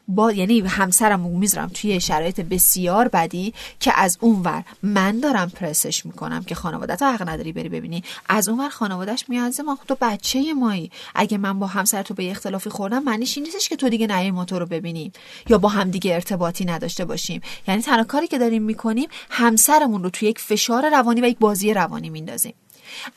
[0.08, 6.44] با یعنی همسرم می‌ذارم توی شرایط بسیار بدی که از اونور من دارم پرسش می‌کنم
[6.44, 8.04] که خانواده تو حق نداری بری ببینی.
[8.30, 10.92] از اونور خانوادهش میازه ما تو بچه مایی.
[11.16, 14.32] اگه من با همسر تو به اختلافی خوردم معنیش این نیستش که تو دیگه نهی
[14.32, 15.12] ما تو رو ببینیم
[15.50, 17.42] یا با هم دیگه ارتباطی نداشته باشیم.
[17.68, 21.74] یعنی تنها کاری که داریم می‌کنیم همسرمون رو توی یک فشار روانی و یک بازی
[21.74, 22.54] روانی میندازیم.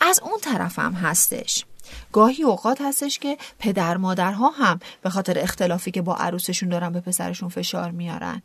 [0.00, 1.64] از اون طرف هم هستش.
[2.12, 7.01] گاهی اوقات هستش که پدر مادرها هم به خاطر اختلافی که با عروسشون دارن به
[7.01, 8.42] پسرشون فشار میارن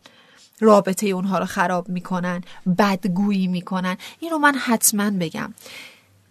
[0.60, 2.42] رابطه اونها رو خراب می‌کنن
[2.78, 3.98] بدگویی می‌کنن.
[4.20, 5.54] این رو من حتما بگم.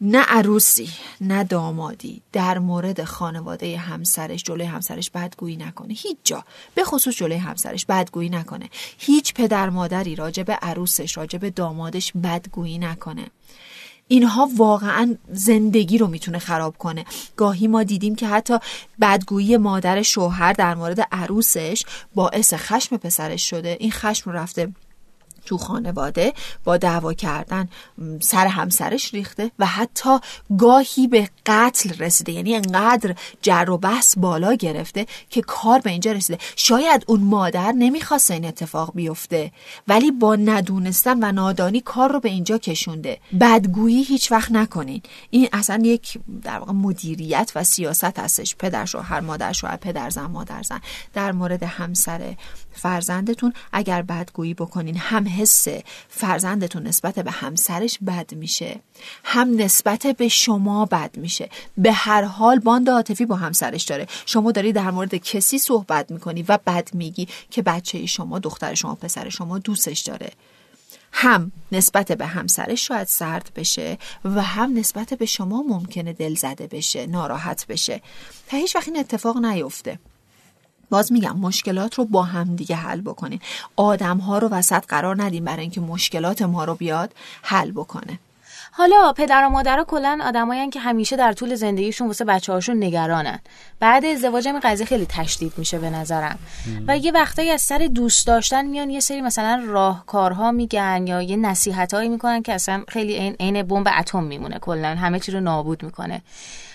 [0.04, 5.94] نه عروسی نه دامادی در مورد خانواده همسرش جلوی همسرش بدگویی نکنه.
[5.94, 6.44] هیچ جا
[6.74, 8.70] به خصوص جلوی همسرش بدگویی نکنه.
[8.98, 13.26] هیچ پدر مادری راجع به عروسش راجع به دامادش بدگویی نکنه.
[14.12, 17.04] اینها واقعا زندگی رو می‌تونه خراب کنه.
[17.36, 18.58] گاهی ما دیدیم که حتی
[19.00, 23.76] بدگویی مادر شوهر در مورد عروسش باعث خشم پسرش شده.
[23.80, 24.72] این خشم رو رفته
[25.46, 26.32] تو خانواده
[26.64, 27.68] با دعوا کردن
[28.20, 30.18] سر همسرش ریخته و حتی
[30.58, 36.12] گاهی به قتل رسیده یعنی انقدر جر و بحث بالا گرفته که کار به اینجا
[36.12, 36.38] رسیده.
[36.56, 39.52] شاید اون مادر نمی‌خواست این اتفاق بیفته
[39.88, 43.18] ولی با ندونستن و نادانی کار رو به اینجا کشونده.
[43.40, 45.02] بدگویی هیچ وقت نکنین.
[45.30, 48.56] این اصلا یک در واقع مدیریت و سیاست هستش.
[48.56, 50.80] پدر شوهر مادر شوهر پدر زن مادر زن.
[51.14, 52.34] در مورد همسر
[52.72, 55.68] فرزندتون اگر بدگویی بکنین هم حس
[56.08, 58.80] فرزندتون نسبت به همسرش بد میشه
[59.24, 61.31] هم نسبت به شما بد میشه.
[61.78, 64.06] به هر حال باند عاطفی با همسرش داره.
[64.26, 68.94] شما داری در مورد کسی صحبت می‌کنی و بد میگی که بچه شما دختر شما
[68.94, 70.30] پسر شما دوستش داره.
[71.12, 76.66] هم نسبت به همسرش شاید سرد بشه و هم نسبت به شما ممکنه دل زده
[76.66, 78.02] بشه ناراحت بشه.
[78.48, 79.98] تا هیچ وقت این اتفاق نیفته.
[80.90, 83.40] باز میگم مشکلات رو با هم دیگه حل بکنین.
[83.76, 88.18] آدم ها رو وسط قرار ندیم برای اینکه مشکلات ما رو بیاد حل بکنه.
[88.74, 93.38] حالا پدر و مادر کلا آدمایی که همیشه در طول زندگیشون واسه بچه هاشون نگرانن.
[93.80, 96.38] بعد ازدواج این قضیه خیلی تشدید میشه به نظرم.
[96.88, 101.36] و یه وقتایی از سر دوست داشتن میان یه سری مثلا راهکارها میگن یا یه
[101.36, 104.88] نصیحتایی می‌کنن که اصلا خیلی عین بمب اتم میمونه کلا.
[104.88, 106.22] همه چی رو نابود می‌کنه.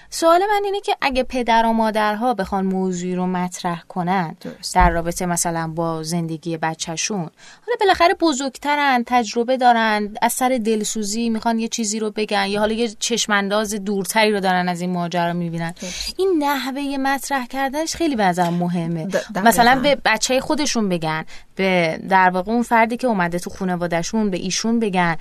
[0.09, 4.37] سوال من اینه که اگه پدر و مادرها بخوان موضوعی رو مطرح کنن
[4.73, 7.29] در رابطه مثلا با زندگی بچهشون
[7.65, 12.73] حالا بالاخره بزرگترن تجربه دارن از سر دلسوزی می‌خوان یه چیزی رو بگن یا حالا
[12.73, 15.73] یه چشمانداز دورتری رو دارن از این ماجرا می‌بینن.
[16.17, 19.07] این نحوه مطرح کردنش خیلی به مهمه.
[19.35, 21.25] مثلا به بچه خودشون بگن.
[21.57, 25.15] به در واقع اون فردی که اومده تو خانوادهشون به ایشون بگن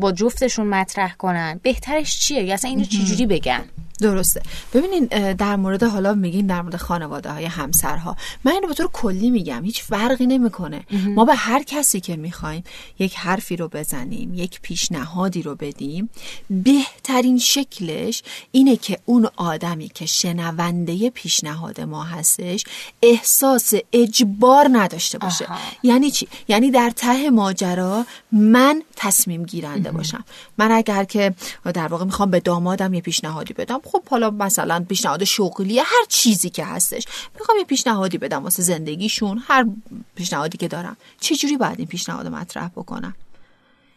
[0.00, 3.64] با جفتشون مطرح کنن بهترش چیه؟ یا اصلا اینو چجوری بگن؟
[4.00, 4.42] درسته.
[4.74, 8.16] ببینین در مورد حالا میگیم در مورد خانواده های همسرها.
[8.44, 10.82] من اینو به طور کلی میگم هیچ فرقی نمی‌کنه.
[11.06, 12.64] ما به هر کسی که می‌خوایم
[12.98, 16.10] یک حرفی رو بزنیم یک پیشنهادی رو بدیم
[16.50, 22.64] بهترین شکلش اینه که اون آدمی که شنونده پیشنهاد ما هستش
[23.02, 25.46] احساس اجبار نداشته باشه.
[25.82, 30.24] یعنی چی؟ یعنی در ته ماجرا من تصمیم گیرنده باشم.
[30.58, 31.34] من اگر که
[31.74, 36.50] در واقع می‌خوام به دامادم یه پیشنهادی بدم خب حالا مثلا پیشنهاد شغلی هر چیزی
[36.50, 37.04] که هستش
[37.38, 39.66] می‌خوام یه پیشنهادی بدم واسه زندگیشون هر
[40.14, 40.96] پیشنهادی که دارم.
[41.20, 43.14] چه جوری باید این پیشنهاد مطرح بکنم؟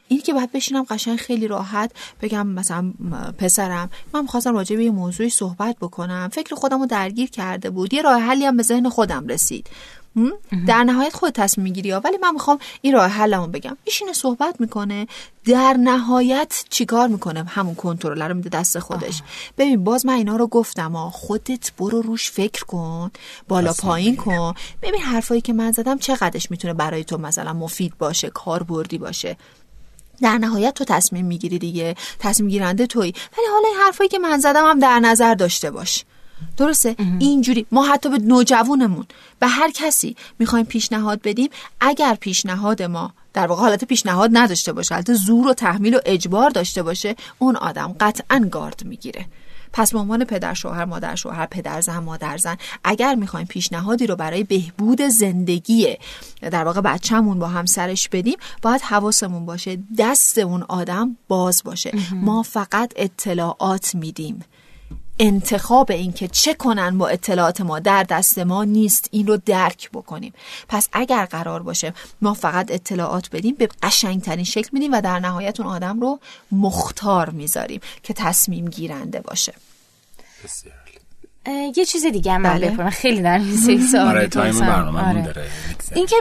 [0.07, 2.93] این که باید بشینم قشنگ خیلی راحت بگم مثلا
[3.37, 7.93] پسرم من می‌خواستم راجع به یه موضوعی صحبت بکنم فکر خودم رو درگیر کرده بود
[7.93, 9.69] یه راه حلی هم به ذهن خودم رسید.
[10.67, 13.77] در نهایت خود تصمیم می‌گیری ولی من می‌خوام این راه حلمو بگم.
[13.83, 15.07] ایشینه صحبت می‌کنه.
[15.45, 19.21] در نهایت چیکار می‌کنه؟ همون کنترل رو میده دست خودش.
[19.57, 21.09] ببین باز من اینا رو گفتم ها.
[21.09, 23.11] خودت برو روش فکر کن.
[23.47, 24.53] بالا پایین کن.
[24.81, 29.37] ببین حرفایی که من زدم چقدرش می‌تونه برای تو مثلا مفید باشه کاربردی باشه؟
[30.21, 31.95] در نهایت تو تصمیم می‌گیری دیگه.
[32.19, 33.13] تصمیم گیرنده تویی.
[33.37, 36.03] ولی حالا این حرفایی که من زدم هم در نظر داشته باش.
[36.57, 37.65] درسته؟ اینجوری.
[37.71, 39.05] ما حتی به نوجوانمون
[39.39, 41.49] به هر کسی می‌خوایم پیشنهاد بدیم.
[41.79, 46.49] اگر پیشنهاد ما در واقع حالت پیشنهاد نداشته باشه حالت زور و تحمیل و اجبار
[46.49, 49.25] داشته باشه اون آدم قطعا گارد می‌گیره.
[49.73, 54.15] پس به عنوان پدر شوهر مادر شوهر پدر زن مادر زن اگر می‌خوایم پیشنهادی رو
[54.15, 55.97] برای بهبود زندگی
[56.41, 61.91] در واقع بچهمون با همسرش بدیم باید حواسمون باشه دست اون آدم باز باشه.
[62.11, 64.43] ما فقط اطلاعات میدیم.
[65.19, 69.07] انتخاب این که چه کنن با اطلاعات ما در دست ما نیست.
[69.11, 70.33] این رو درک بکنیم.
[70.67, 75.59] پس اگر قرار باشه ما فقط اطلاعات بدیم به قشنگترین شکل میدیم و در نهایت
[75.59, 76.19] اون آدم رو
[76.51, 79.53] مختار می‌ذاریم که تصمیم گیرنده باشه.
[81.75, 82.69] یه چیز دیگه هم بله.
[82.69, 85.21] بپرم خیلی در این سوال آره تایم برنامه آره.
[85.21, 85.45] داره
[85.95, 86.15] این که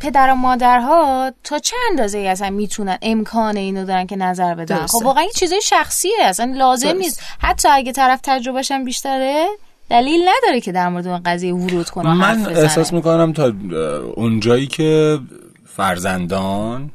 [0.00, 4.86] پدر و مادرها تا چه اندازه ای اصلا می‌تونن امکان اینو دارن که نظر بدن؟
[4.86, 6.12] خب واقعا این چیزای شخصیه.
[6.22, 7.22] اصلا لازم نیست.
[7.38, 9.46] حتی اگه طرف تجربهش هم بیشتره
[9.90, 13.52] دلیل نداره که در مورد اون قضیه ورود کنه من احساس می‌کنم تا
[14.14, 15.18] اونجایی که
[15.66, 16.90] فرزندان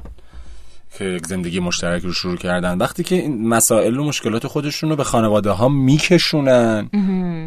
[1.00, 2.78] که زندگی مشترک رو شروع کردن.
[2.78, 6.90] وقتی که این مسائل و مشکلات خودشون رو به خانواده ها میکشونن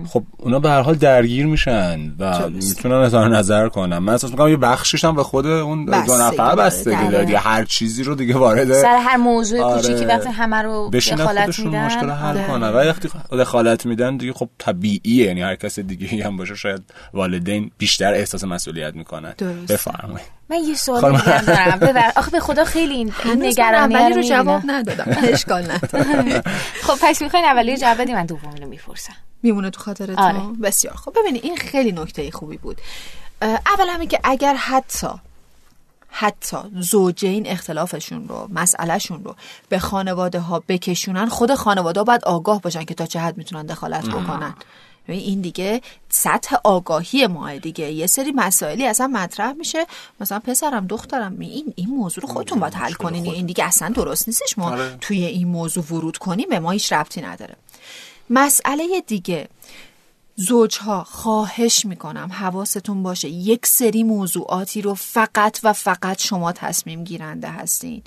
[0.08, 3.98] خب اونا به هر حال درگیر میشن و می‌تونن اظهار نظر کنن.
[3.98, 8.02] من احساس می‌کنم یه بخشش هم به خود اون دو نفر بستگی داد هر چیزی
[8.02, 9.82] رو دیگه وارد سر هر موضوع آره.
[9.82, 11.86] کوچیکی وقتی همه رو دخالت میدن.
[11.86, 12.46] مشکل حل آره.
[12.46, 12.68] کنن.
[12.68, 15.26] و وقتی دخالت میدن دیگه خب طبیعیه.
[15.26, 16.82] یعنی هر کس دیگه هم باشه شاید
[17.14, 19.34] والدین بیشتر احساس مسئولیت می‌کنن.
[19.68, 20.40] بفرمایید.
[20.50, 21.78] من یه سوال دیگه دارم.
[21.88, 23.10] ببر آخه به خدا خیلی این
[23.40, 25.16] نگرانی رو جواب ندادم.
[25.22, 26.42] اشکال نداره.
[26.86, 29.12] خب پس می‌خواین اولی جواب بدی من دومی رو می‌پرسم.
[29.42, 30.40] میمونه تو خاطرتون؟ آره.
[30.62, 30.94] بسیار.
[30.94, 32.80] خب ببینید این خیلی نکته خوبی بود.
[33.42, 35.08] اول همین که اگر حتی
[36.12, 39.36] حتی زوجین اختلافشون رو مسئلهشون رو
[39.68, 43.66] به خانواده ها بکشونن خود خانواده ها باید آگاه باشن که تا چه حد می‌تونن
[43.66, 44.54] دخالت بکنن.
[45.08, 47.92] این دیگه سطح آگاهی ما دیگه.
[47.92, 49.86] یه سری مسائلی اصلا مطرح میشه.
[50.20, 53.26] مثلا پسرم دخترم این این موضوع رو خودتون باید حل کنین.
[53.26, 54.58] این دیگه اصلا درست نیستش.
[54.58, 54.96] ما آره.
[55.00, 57.56] توی این موضوع ورود کنیم به ما هیچ ربطی نداره.
[58.30, 59.48] مسئله دیگه.
[60.36, 63.28] زوجها خواهش می‌کنم حواستون باشه.
[63.28, 68.02] یک سری موضوعاتی رو فقط و فقط شما تصمیم گیرنده هستین.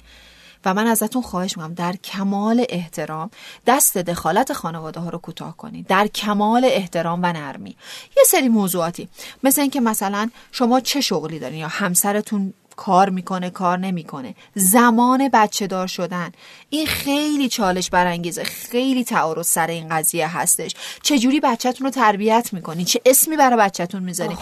[0.66, 3.30] و من ازتون خواهش می‌کنم در کمال احترام
[3.68, 5.88] دست دخالت خانواده ها رو کوتاه کنید.
[5.88, 7.76] در کمال احترام و نرمی.
[8.18, 9.10] یه سری موضوعاتی.
[9.44, 14.36] مثل اینکه مثلا شما چه شغلی دارین یا همسرتون کار می‌کنه کار نمی‌کنه.
[14.56, 16.32] زمان بچه دار شدن.
[16.70, 18.44] این خیلی چالش برانگیزه.
[18.44, 20.76] خیلی تعارض سر این قضیه هستش.
[21.04, 24.38] چه جوری بچهتون رو تربیت می‌کنین؟ چه اسمی برای بچهتون می‌ذارین؟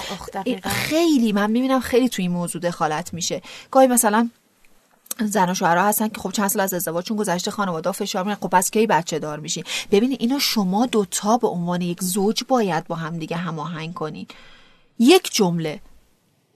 [0.65, 3.41] خیلی من می‌بینم خیلی توی این موضوع دخالت میشه.
[3.71, 4.29] گاهی مثلا
[5.27, 8.47] زن و شوهرها هستن که خب چند سال از ازدواجشون گذشته خانواده فشار میارن خب
[8.47, 12.95] پس کی بچه دار میشین؟ ببینید اینا شما دوتا به عنوان یک زوج باید با
[12.95, 14.27] هم دیگه هماهنگ کنین.
[14.99, 15.81] یک جمله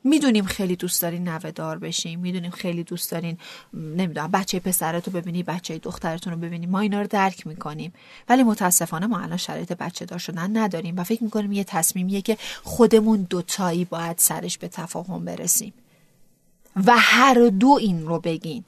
[0.04, 3.38] می‌دونیم خیلی دوست دارین نوه دار بشین می‌دونیم خیلی دوست دارین
[3.74, 7.94] نمی‌دونم بچه پسرتو ببینی بچه دخترتون رو ببینی ما اینا رو درک می‌کنیم.
[8.30, 12.38] ولی متاسفانه ما الان شرایط بچه دار شدن نداریم و فکر می‌کنیم یه تصمیمیه که
[12.64, 15.74] خودمون دوتایی باید سرش به تفاهم برسیم.
[16.76, 18.64] و هر دو این رو بگین.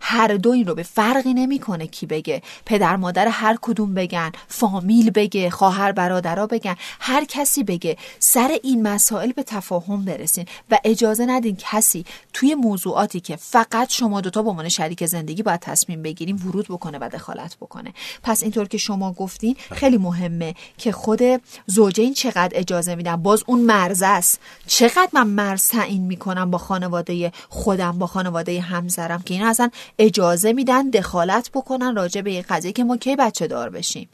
[0.00, 2.42] هر دو این رو به فرقی نمی‌کنه کی بگه.
[2.66, 7.96] پدر مادر هر کدوم بگن فامیل بگه خواهر برادرها بگن هر کسی بگه.
[8.18, 14.20] سر این مسائل به تفاهم برسین و اجازه ندین کسی توی موضوعاتی که فقط شما
[14.20, 17.92] دوتا به عنوان شریک زندگی باید تصمیم بگیریم ورود بکنه و دخالت بکنه.
[18.22, 21.22] پس اینطور که شما گفتین خیلی مهمه که خود
[21.66, 23.16] زوجین چقدر اجازه میدن.
[23.16, 24.40] باز اون مرز است.
[24.66, 30.52] چقدر من مرز تعیین می‌کنم با خانواده خودم با خانواده همسرم که این اصلا اجازه
[30.52, 34.08] میدن دخالت بکنن راجع به این قضیه که ما کی بچه دار بشیم.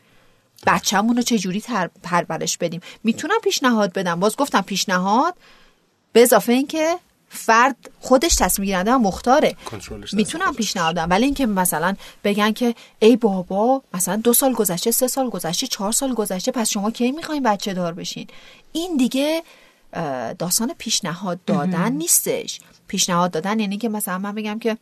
[0.67, 1.63] بچه‌مون رو چجوری
[2.03, 4.21] پرورش بدیم؟ می‌تونم پیشنهاد بدم.
[4.21, 5.35] باز گفتم پیشنهاد
[6.13, 9.57] به اضافه اینکه فرد خودش تصمیم گیرنده و مختاره.
[10.13, 11.11] می‌تونم پیشنهاد بدم.
[11.11, 15.93] ولی اینکه مثلا بگن که ای بابا مثلا دو سال گذشته سه سال گذشته چهار
[15.93, 18.27] سال گذشته پس شما کی می‌خواین بچه دار بشین؟
[18.73, 19.43] این دیگه
[20.39, 22.61] داستان پیشنهاد دادن نیستش.
[22.89, 24.77] پیشنهاد دادن یعنی که مثلا من بگم که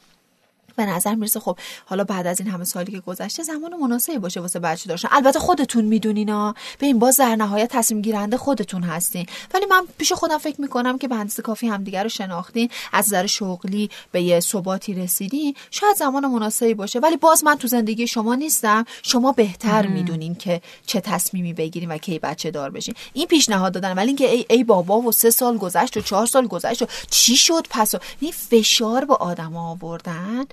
[0.77, 4.41] به نظر می‌رسه خب حالا بعد از این همه سالی که گذشته زمان مناسبی باشه
[4.41, 5.09] واسه بچه داشتن.
[5.13, 9.27] البته خودتون می‌دونین ها به این باز در نهایت تصمیم گیرنده خودتون هستین.
[9.55, 13.27] ولی من پیش خودم فکر می‌کنم که به اندازه کافی همدیگه رو شناختین از نظر
[13.27, 15.55] شغلی به یه ثباتی رسیدین.
[15.71, 16.99] شاید زمان مناسبی باشه.
[16.99, 18.85] ولی باز من تو زندگی شما نیستم.
[19.03, 22.95] شما بهتر می‌دونین که چه تصمیمی بگیرین و کی بچه دار بشین.
[23.13, 23.95] این پیشنهاد دادن.
[23.95, 27.37] ولی اینکه ای, ای بابا و سه سال گذشت و چهار سال گذشت و چی
[27.37, 30.45] شد؟ پس این فشار به آدم آوردن.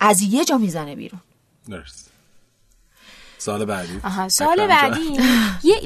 [0.00, 1.20] از یه جا می‌زنه بیرون.
[1.70, 2.10] درست
[3.38, 4.00] سال بعدی.
[4.04, 5.18] آها سال بعدی.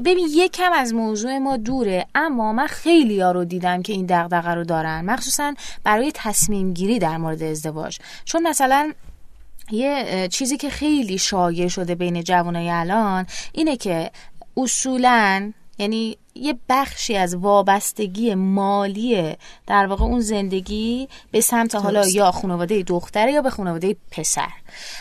[0.05, 4.55] ببین یکم از موضوع ما دوره اما من خیلی ها رو دیدم که این دغدغه
[4.55, 5.05] رو دارن.
[5.05, 5.55] مخصوصا
[5.85, 7.99] برای تصمیم گیری در مورد ازدواج.
[8.25, 8.93] چون مثلا
[9.71, 14.11] یه چیزی که خیلی شایع شده بین جوانای الان اینه که
[14.57, 22.31] اصولا یعنی یه بخشی از وابستگی مالی در واقع اون زندگی به سمت حالا یا
[22.31, 24.53] خانواده دختره یا به خانواده پسر.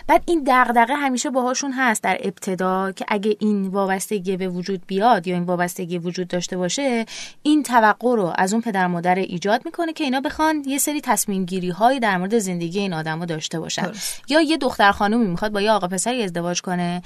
[0.08, 5.28] بعد این دغدغه همیشه باهاشون هست در ابتدا که اگه این وابستگی به وجود بیاد
[5.28, 7.06] یا این وابستگی وجود داشته باشه
[7.44, 11.46] این توقع رو از اون پدر مادر ایجاد می‌کنه که اینا بخوان یه سری تصمیم
[11.46, 13.92] گیری های در مورد زندگی این آدمو داشته باشن.
[14.30, 17.02] یا یه دختر خانومی می‌خواد با یه آقا پسری ازدواج کنه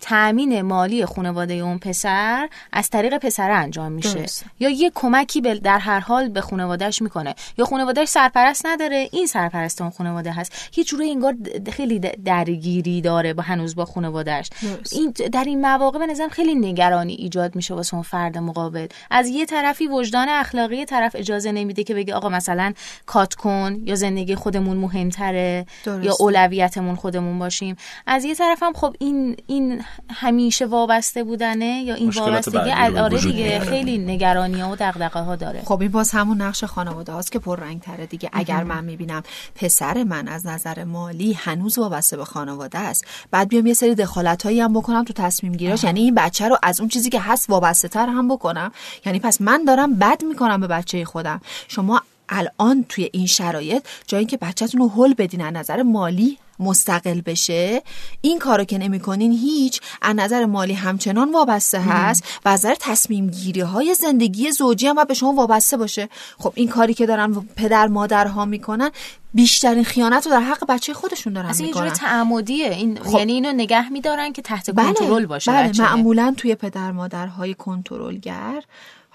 [0.00, 4.24] تامین مالی خانواده اون پسر از طریق پسر انجام میشه.
[4.60, 7.34] یا یه کمکی در هر حال به خانوادهش می‌کنه.
[7.58, 10.52] یا خانوادهش سرپرست نداره این سرپرست اون خانواده هست.
[10.76, 11.34] یه جوری انگار
[11.70, 14.50] خیلی درگیری داره با هنوز با خانوادهش
[14.92, 18.86] این در این مواقع به نظرم خیلی نگرانی ایجاد میشه واسه اون فرد مقابل.
[19.10, 22.72] از یه طرفی وجدان اخلاقی طرف اجازه نمیده که بگه آقا مثلا
[23.06, 27.76] کات کن یا زندگی خودمون مهمتره یا اولویتمون خودمون باشیم.
[28.06, 33.60] از یه طرف هم خب این این همیشه وابسته بودنه یا این وابستگی آره دیگه
[33.60, 35.62] خیلی نگرانی ها و دغدغه ها داره.
[35.64, 38.30] خب این باز همون نقش خانواده هاست که پررنگ تره دیگه.
[38.32, 39.22] اگر من می‌بینم
[39.54, 43.04] پسر من از نظر مالی هنوز وابسته به خانواده است.
[43.30, 45.84] بعد بیام یه سری دخالت هایی هم بکنم تو تصمیم گیراش.
[45.84, 48.72] یعنی این بچه رو از اون چیزی که هست وابسته تر هم بکنم.
[49.06, 51.40] یعنی پس من دارم بد می‌کنم به بچه خودم.
[51.68, 57.20] شما الان توی این شرایط جایی که بچهتون رو حل بدین از نظر مالی مستقل
[57.20, 57.82] بشه.
[58.20, 63.30] این کارو که نمی‌کنین هیچ از نظر مالی همچنان وابسته هست و از نظر تصمیم
[63.30, 66.08] گیری های زندگی زوجی هم و به شما وابسته باشه.
[66.38, 68.90] خب این کاری که دارن پدر مادرها می‌کنن
[69.34, 71.90] بیشترین خیانت رو در حق بچه خودشون دارن اصلا می‌کنن.
[71.90, 72.70] تعمدیه.
[72.70, 73.18] این خب.
[73.18, 74.86] یعنی اینو نگه میدارن که تحت بله.
[74.86, 78.62] کنترل باشه بله معمولا توی پدر مادرهای کنترلگر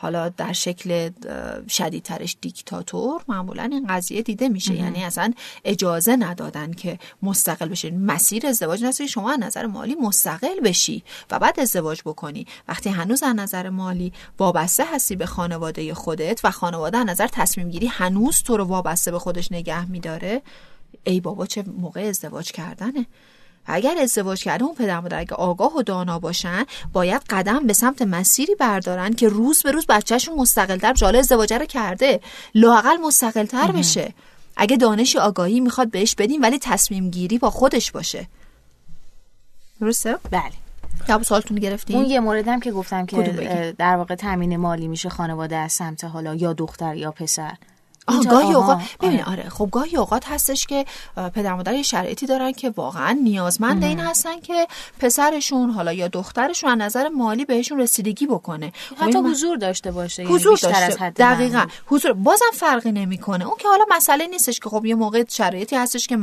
[0.01, 1.09] حالا در شکل
[1.69, 4.73] شدیدترش دیکتاتور معمولا این قضیه دیده میشه.
[4.75, 5.33] یعنی اصلا
[5.65, 11.39] اجازه ندادن که مستقل بشه مسیر ازدواج نصفی شما از نظر مالی مستقل بشی و
[11.39, 12.47] بعد ازدواج بکنی.
[12.67, 17.69] وقتی هنوز از نظر مالی وابسته هستی به خانواده خودت و خانواده از نظر تصمیم
[17.69, 20.41] گیری هنوز تو رو وابسته به خودش نگه میداره
[21.03, 23.05] ای بابا چه موقع ازدواج کردنه؟
[23.65, 28.01] اگر ازدواج کرده اون پدر مادر اگه آگاه و دانا باشن باید قدم به سمت
[28.01, 32.19] مسیری بردارن که روز به روز بچهشون مستقلتر جاله ازدواج رو کرده.
[32.55, 34.13] لاقل مستقلتر بشه.
[34.57, 38.27] اگه دانش آگاهی می‌خواد بهش بدیم ولی تصمیم گیری با خودش باشه.
[39.81, 40.51] درسته؟ بله.
[41.07, 45.55] جواب سوالتون گرفتیم اون یه موردم که گفتم که در واقع تامین مالی میشه خانواده
[45.55, 47.53] از سمت حالا یا دختر یا پسر.
[48.09, 49.39] آه گاهی اوقات ببین آره.
[49.39, 49.49] آره.
[49.49, 50.85] خب گاهی اوقات هستش که
[51.33, 54.67] پدر مادر یه شرایطی دارن که واقعا نیازمند این هستن که
[54.99, 58.71] پسرشون حالا یا دخترشون از نظر مالی بهشون رسیدگی بکنه.
[58.89, 61.65] خب حتی حضور داشته باشه یعنی حضور یعنی داشته از دقیقا.
[61.85, 63.45] حضور بازم فرقی نمی‌کنه.
[63.45, 66.17] اون که حالا مسئله نیستش که خب یه موقع شرایطی هستش که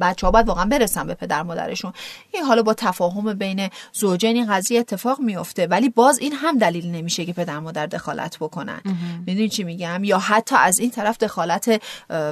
[0.00, 1.92] بچه ها باید واقعا برسن به پدر مادرشون.
[2.32, 6.90] این حالا با تفاهم بین زوجین این قضیه اتفاق میفته ولی باز این هم دلیل
[6.90, 8.80] نمیشه که پدر مادر دخالت بکنن.
[9.26, 11.82] می‌دونی چی میگم؟ یا حتی از این طرف دخالت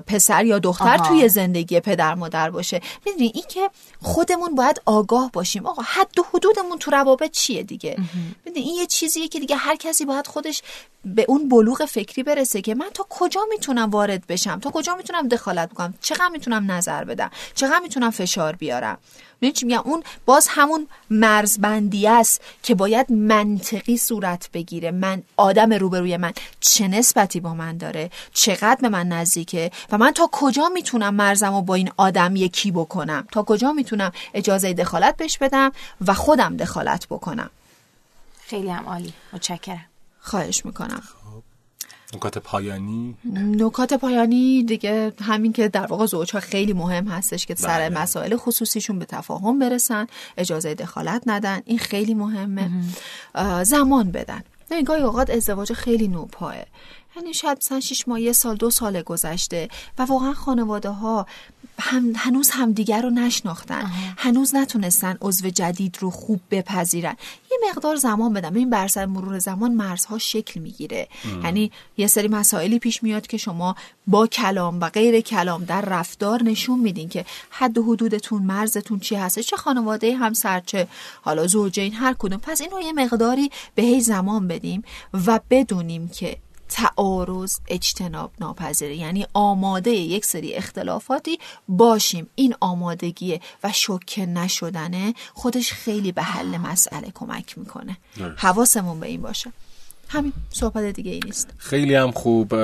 [0.06, 2.80] پسر یا دختر توی زندگی پدر مادر باشه.
[3.06, 3.70] می‌دونی این که
[4.02, 5.66] خودمون باید آگاه باشیم.
[5.66, 7.96] آقا حد و حدودمون تو روابط چیه دیگه؟
[8.44, 10.62] می‌دونی این یه چیزیه که دیگه هر کسی باید خودش
[11.04, 15.28] به اون بلوغ فکری برسه که من تا کجا می‌تونم وارد بشم؟ تا کجا می‌تونم
[15.28, 18.98] دخالت بکنم؟ چقدر می‌تونم نظر بدم؟ چقدر می‌تونم فشار بیارم؟
[19.40, 24.90] می‌دونی چی میگم؟ اون باز همون مرزبندی است که باید منطقی صورت بگیره.
[24.90, 30.10] من آدم روبروی من چه نسبتی با من داره؟ چقدر به من نزدیکه و من
[30.10, 35.16] تا کجا می‌تونم مرزم رو با این آدم یکی بکنم؟ تا کجا می‌تونم اجازه دخالت
[35.16, 35.72] بهش بدم
[36.06, 37.50] و خودم دخالت بکنم؟
[38.40, 39.12] خیلی هم عالی.
[39.32, 39.84] متشکرم.
[40.20, 41.02] خواهش می‌کنم.
[42.14, 47.88] نکات پایانی؟ نکات پایانی دیگه همین که در واقع زوجها خیلی مهم هستش که سر
[47.88, 48.00] بله.
[48.02, 50.06] مسائل خصوصیشون به تفاهم برسن
[50.36, 52.70] اجازه دخالت ندن این خیلی مهمه.
[53.62, 54.42] زمان بدن.
[54.70, 56.54] نه گاهی اوقات ازدواج خیلی نوپاه
[57.18, 61.26] یعنی شاید مثلا شیش ماه یه سال دو سال گذشته و واقعا خانواده ها
[61.80, 63.90] هم هنوز همدیگر رو نشناختن.
[64.18, 67.16] هنوز نتونستن عضو جدید رو خوب بپذیرن.
[67.50, 68.54] یه مقدار زمان بدم.
[68.54, 71.08] این بر سر مرور زمان مرزها شکل می‌گیره.
[71.44, 76.42] یعنی یه سری مسائلی پیش میاد که شما با کلام و غیر کلام در رفتار
[76.42, 80.88] نشون میدین که حد و حدودتون مرزتون چی هست چه خانواده همسر چه
[81.22, 82.40] حالا زوجین هر کدوم.
[82.40, 84.82] پس این رو یه مقداری به هی زمان بدیم
[85.26, 86.36] و بدونیم که
[86.68, 91.38] تعارض اجتناب ناپذیره یعنی آماده یک سری اختلافاتی
[91.68, 92.30] باشیم.
[92.34, 97.96] این آمادگی و شوکه نشدنه خودش خیلی به حل مسئله کمک می‌کنه.
[98.36, 99.52] حواسمون به این باشه.
[100.08, 101.54] همین صحبت دیگه ای نیست.
[101.58, 102.54] خیلی هم خوب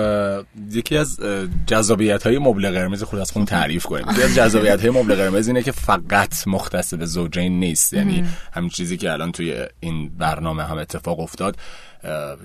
[0.70, 1.20] یکی از
[1.66, 4.06] جذابیت های مبل قرمز خود از خون تعریف کنیم.
[4.10, 7.92] یکی از جذابیت های مبل قرمز اینه که فقط مختص به زوجین نیست.
[7.92, 11.56] یعنی همین چیزی که الان توی این برنامه هم اتفاق افتاد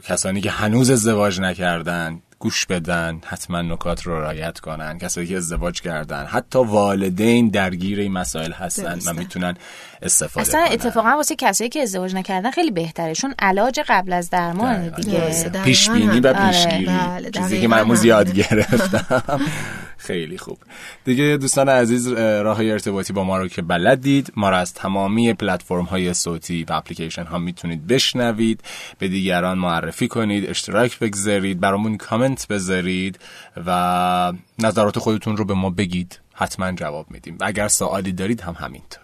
[0.04, 5.82] کسانی که هنوز ازدواج نکردن گوش بدن حتما نکات رو رعایت کنن کسایی که ازدواج
[5.82, 9.12] کردن حتی والدین درگیر این مسائل هستن درسته.
[9.12, 9.56] و می‌تونن
[10.02, 14.30] استفاده اصلا کنن اتفاقا واسه کسایی که ازدواج نکردن خیلی بهتره چون علاج قبل از
[14.30, 14.90] درمان.
[14.90, 16.52] دیگه پیش بینی و هم.
[16.52, 18.06] پیشگیری بله، چیزی که من امروز هم.
[18.08, 19.42] یاد گرفتم
[20.00, 20.58] خیلی خوب.
[21.06, 25.34] دیگه دوستان عزیز راه های ارتباطی با ما رو که بلدید ما رو از تمامی
[25.34, 28.62] پلتفرم های صوتی و اپلیکیشن ها می‌تونید بشنوید.
[28.98, 33.20] به دیگران معرفی کنید اشتراک بگذارید برامون کامنت بذارید
[33.66, 36.20] و نظرات خودتون رو به ما بگید.
[36.34, 37.38] حتما جواب میدیم.
[37.40, 39.04] و اگر سوالی دارید هم همینطور.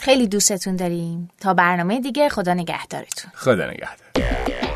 [0.00, 1.30] خیلی دوستتون داریم.
[1.40, 3.30] تا برنامه دیگه خدا نگهدارتون.
[3.34, 4.69] خدا نگهدار.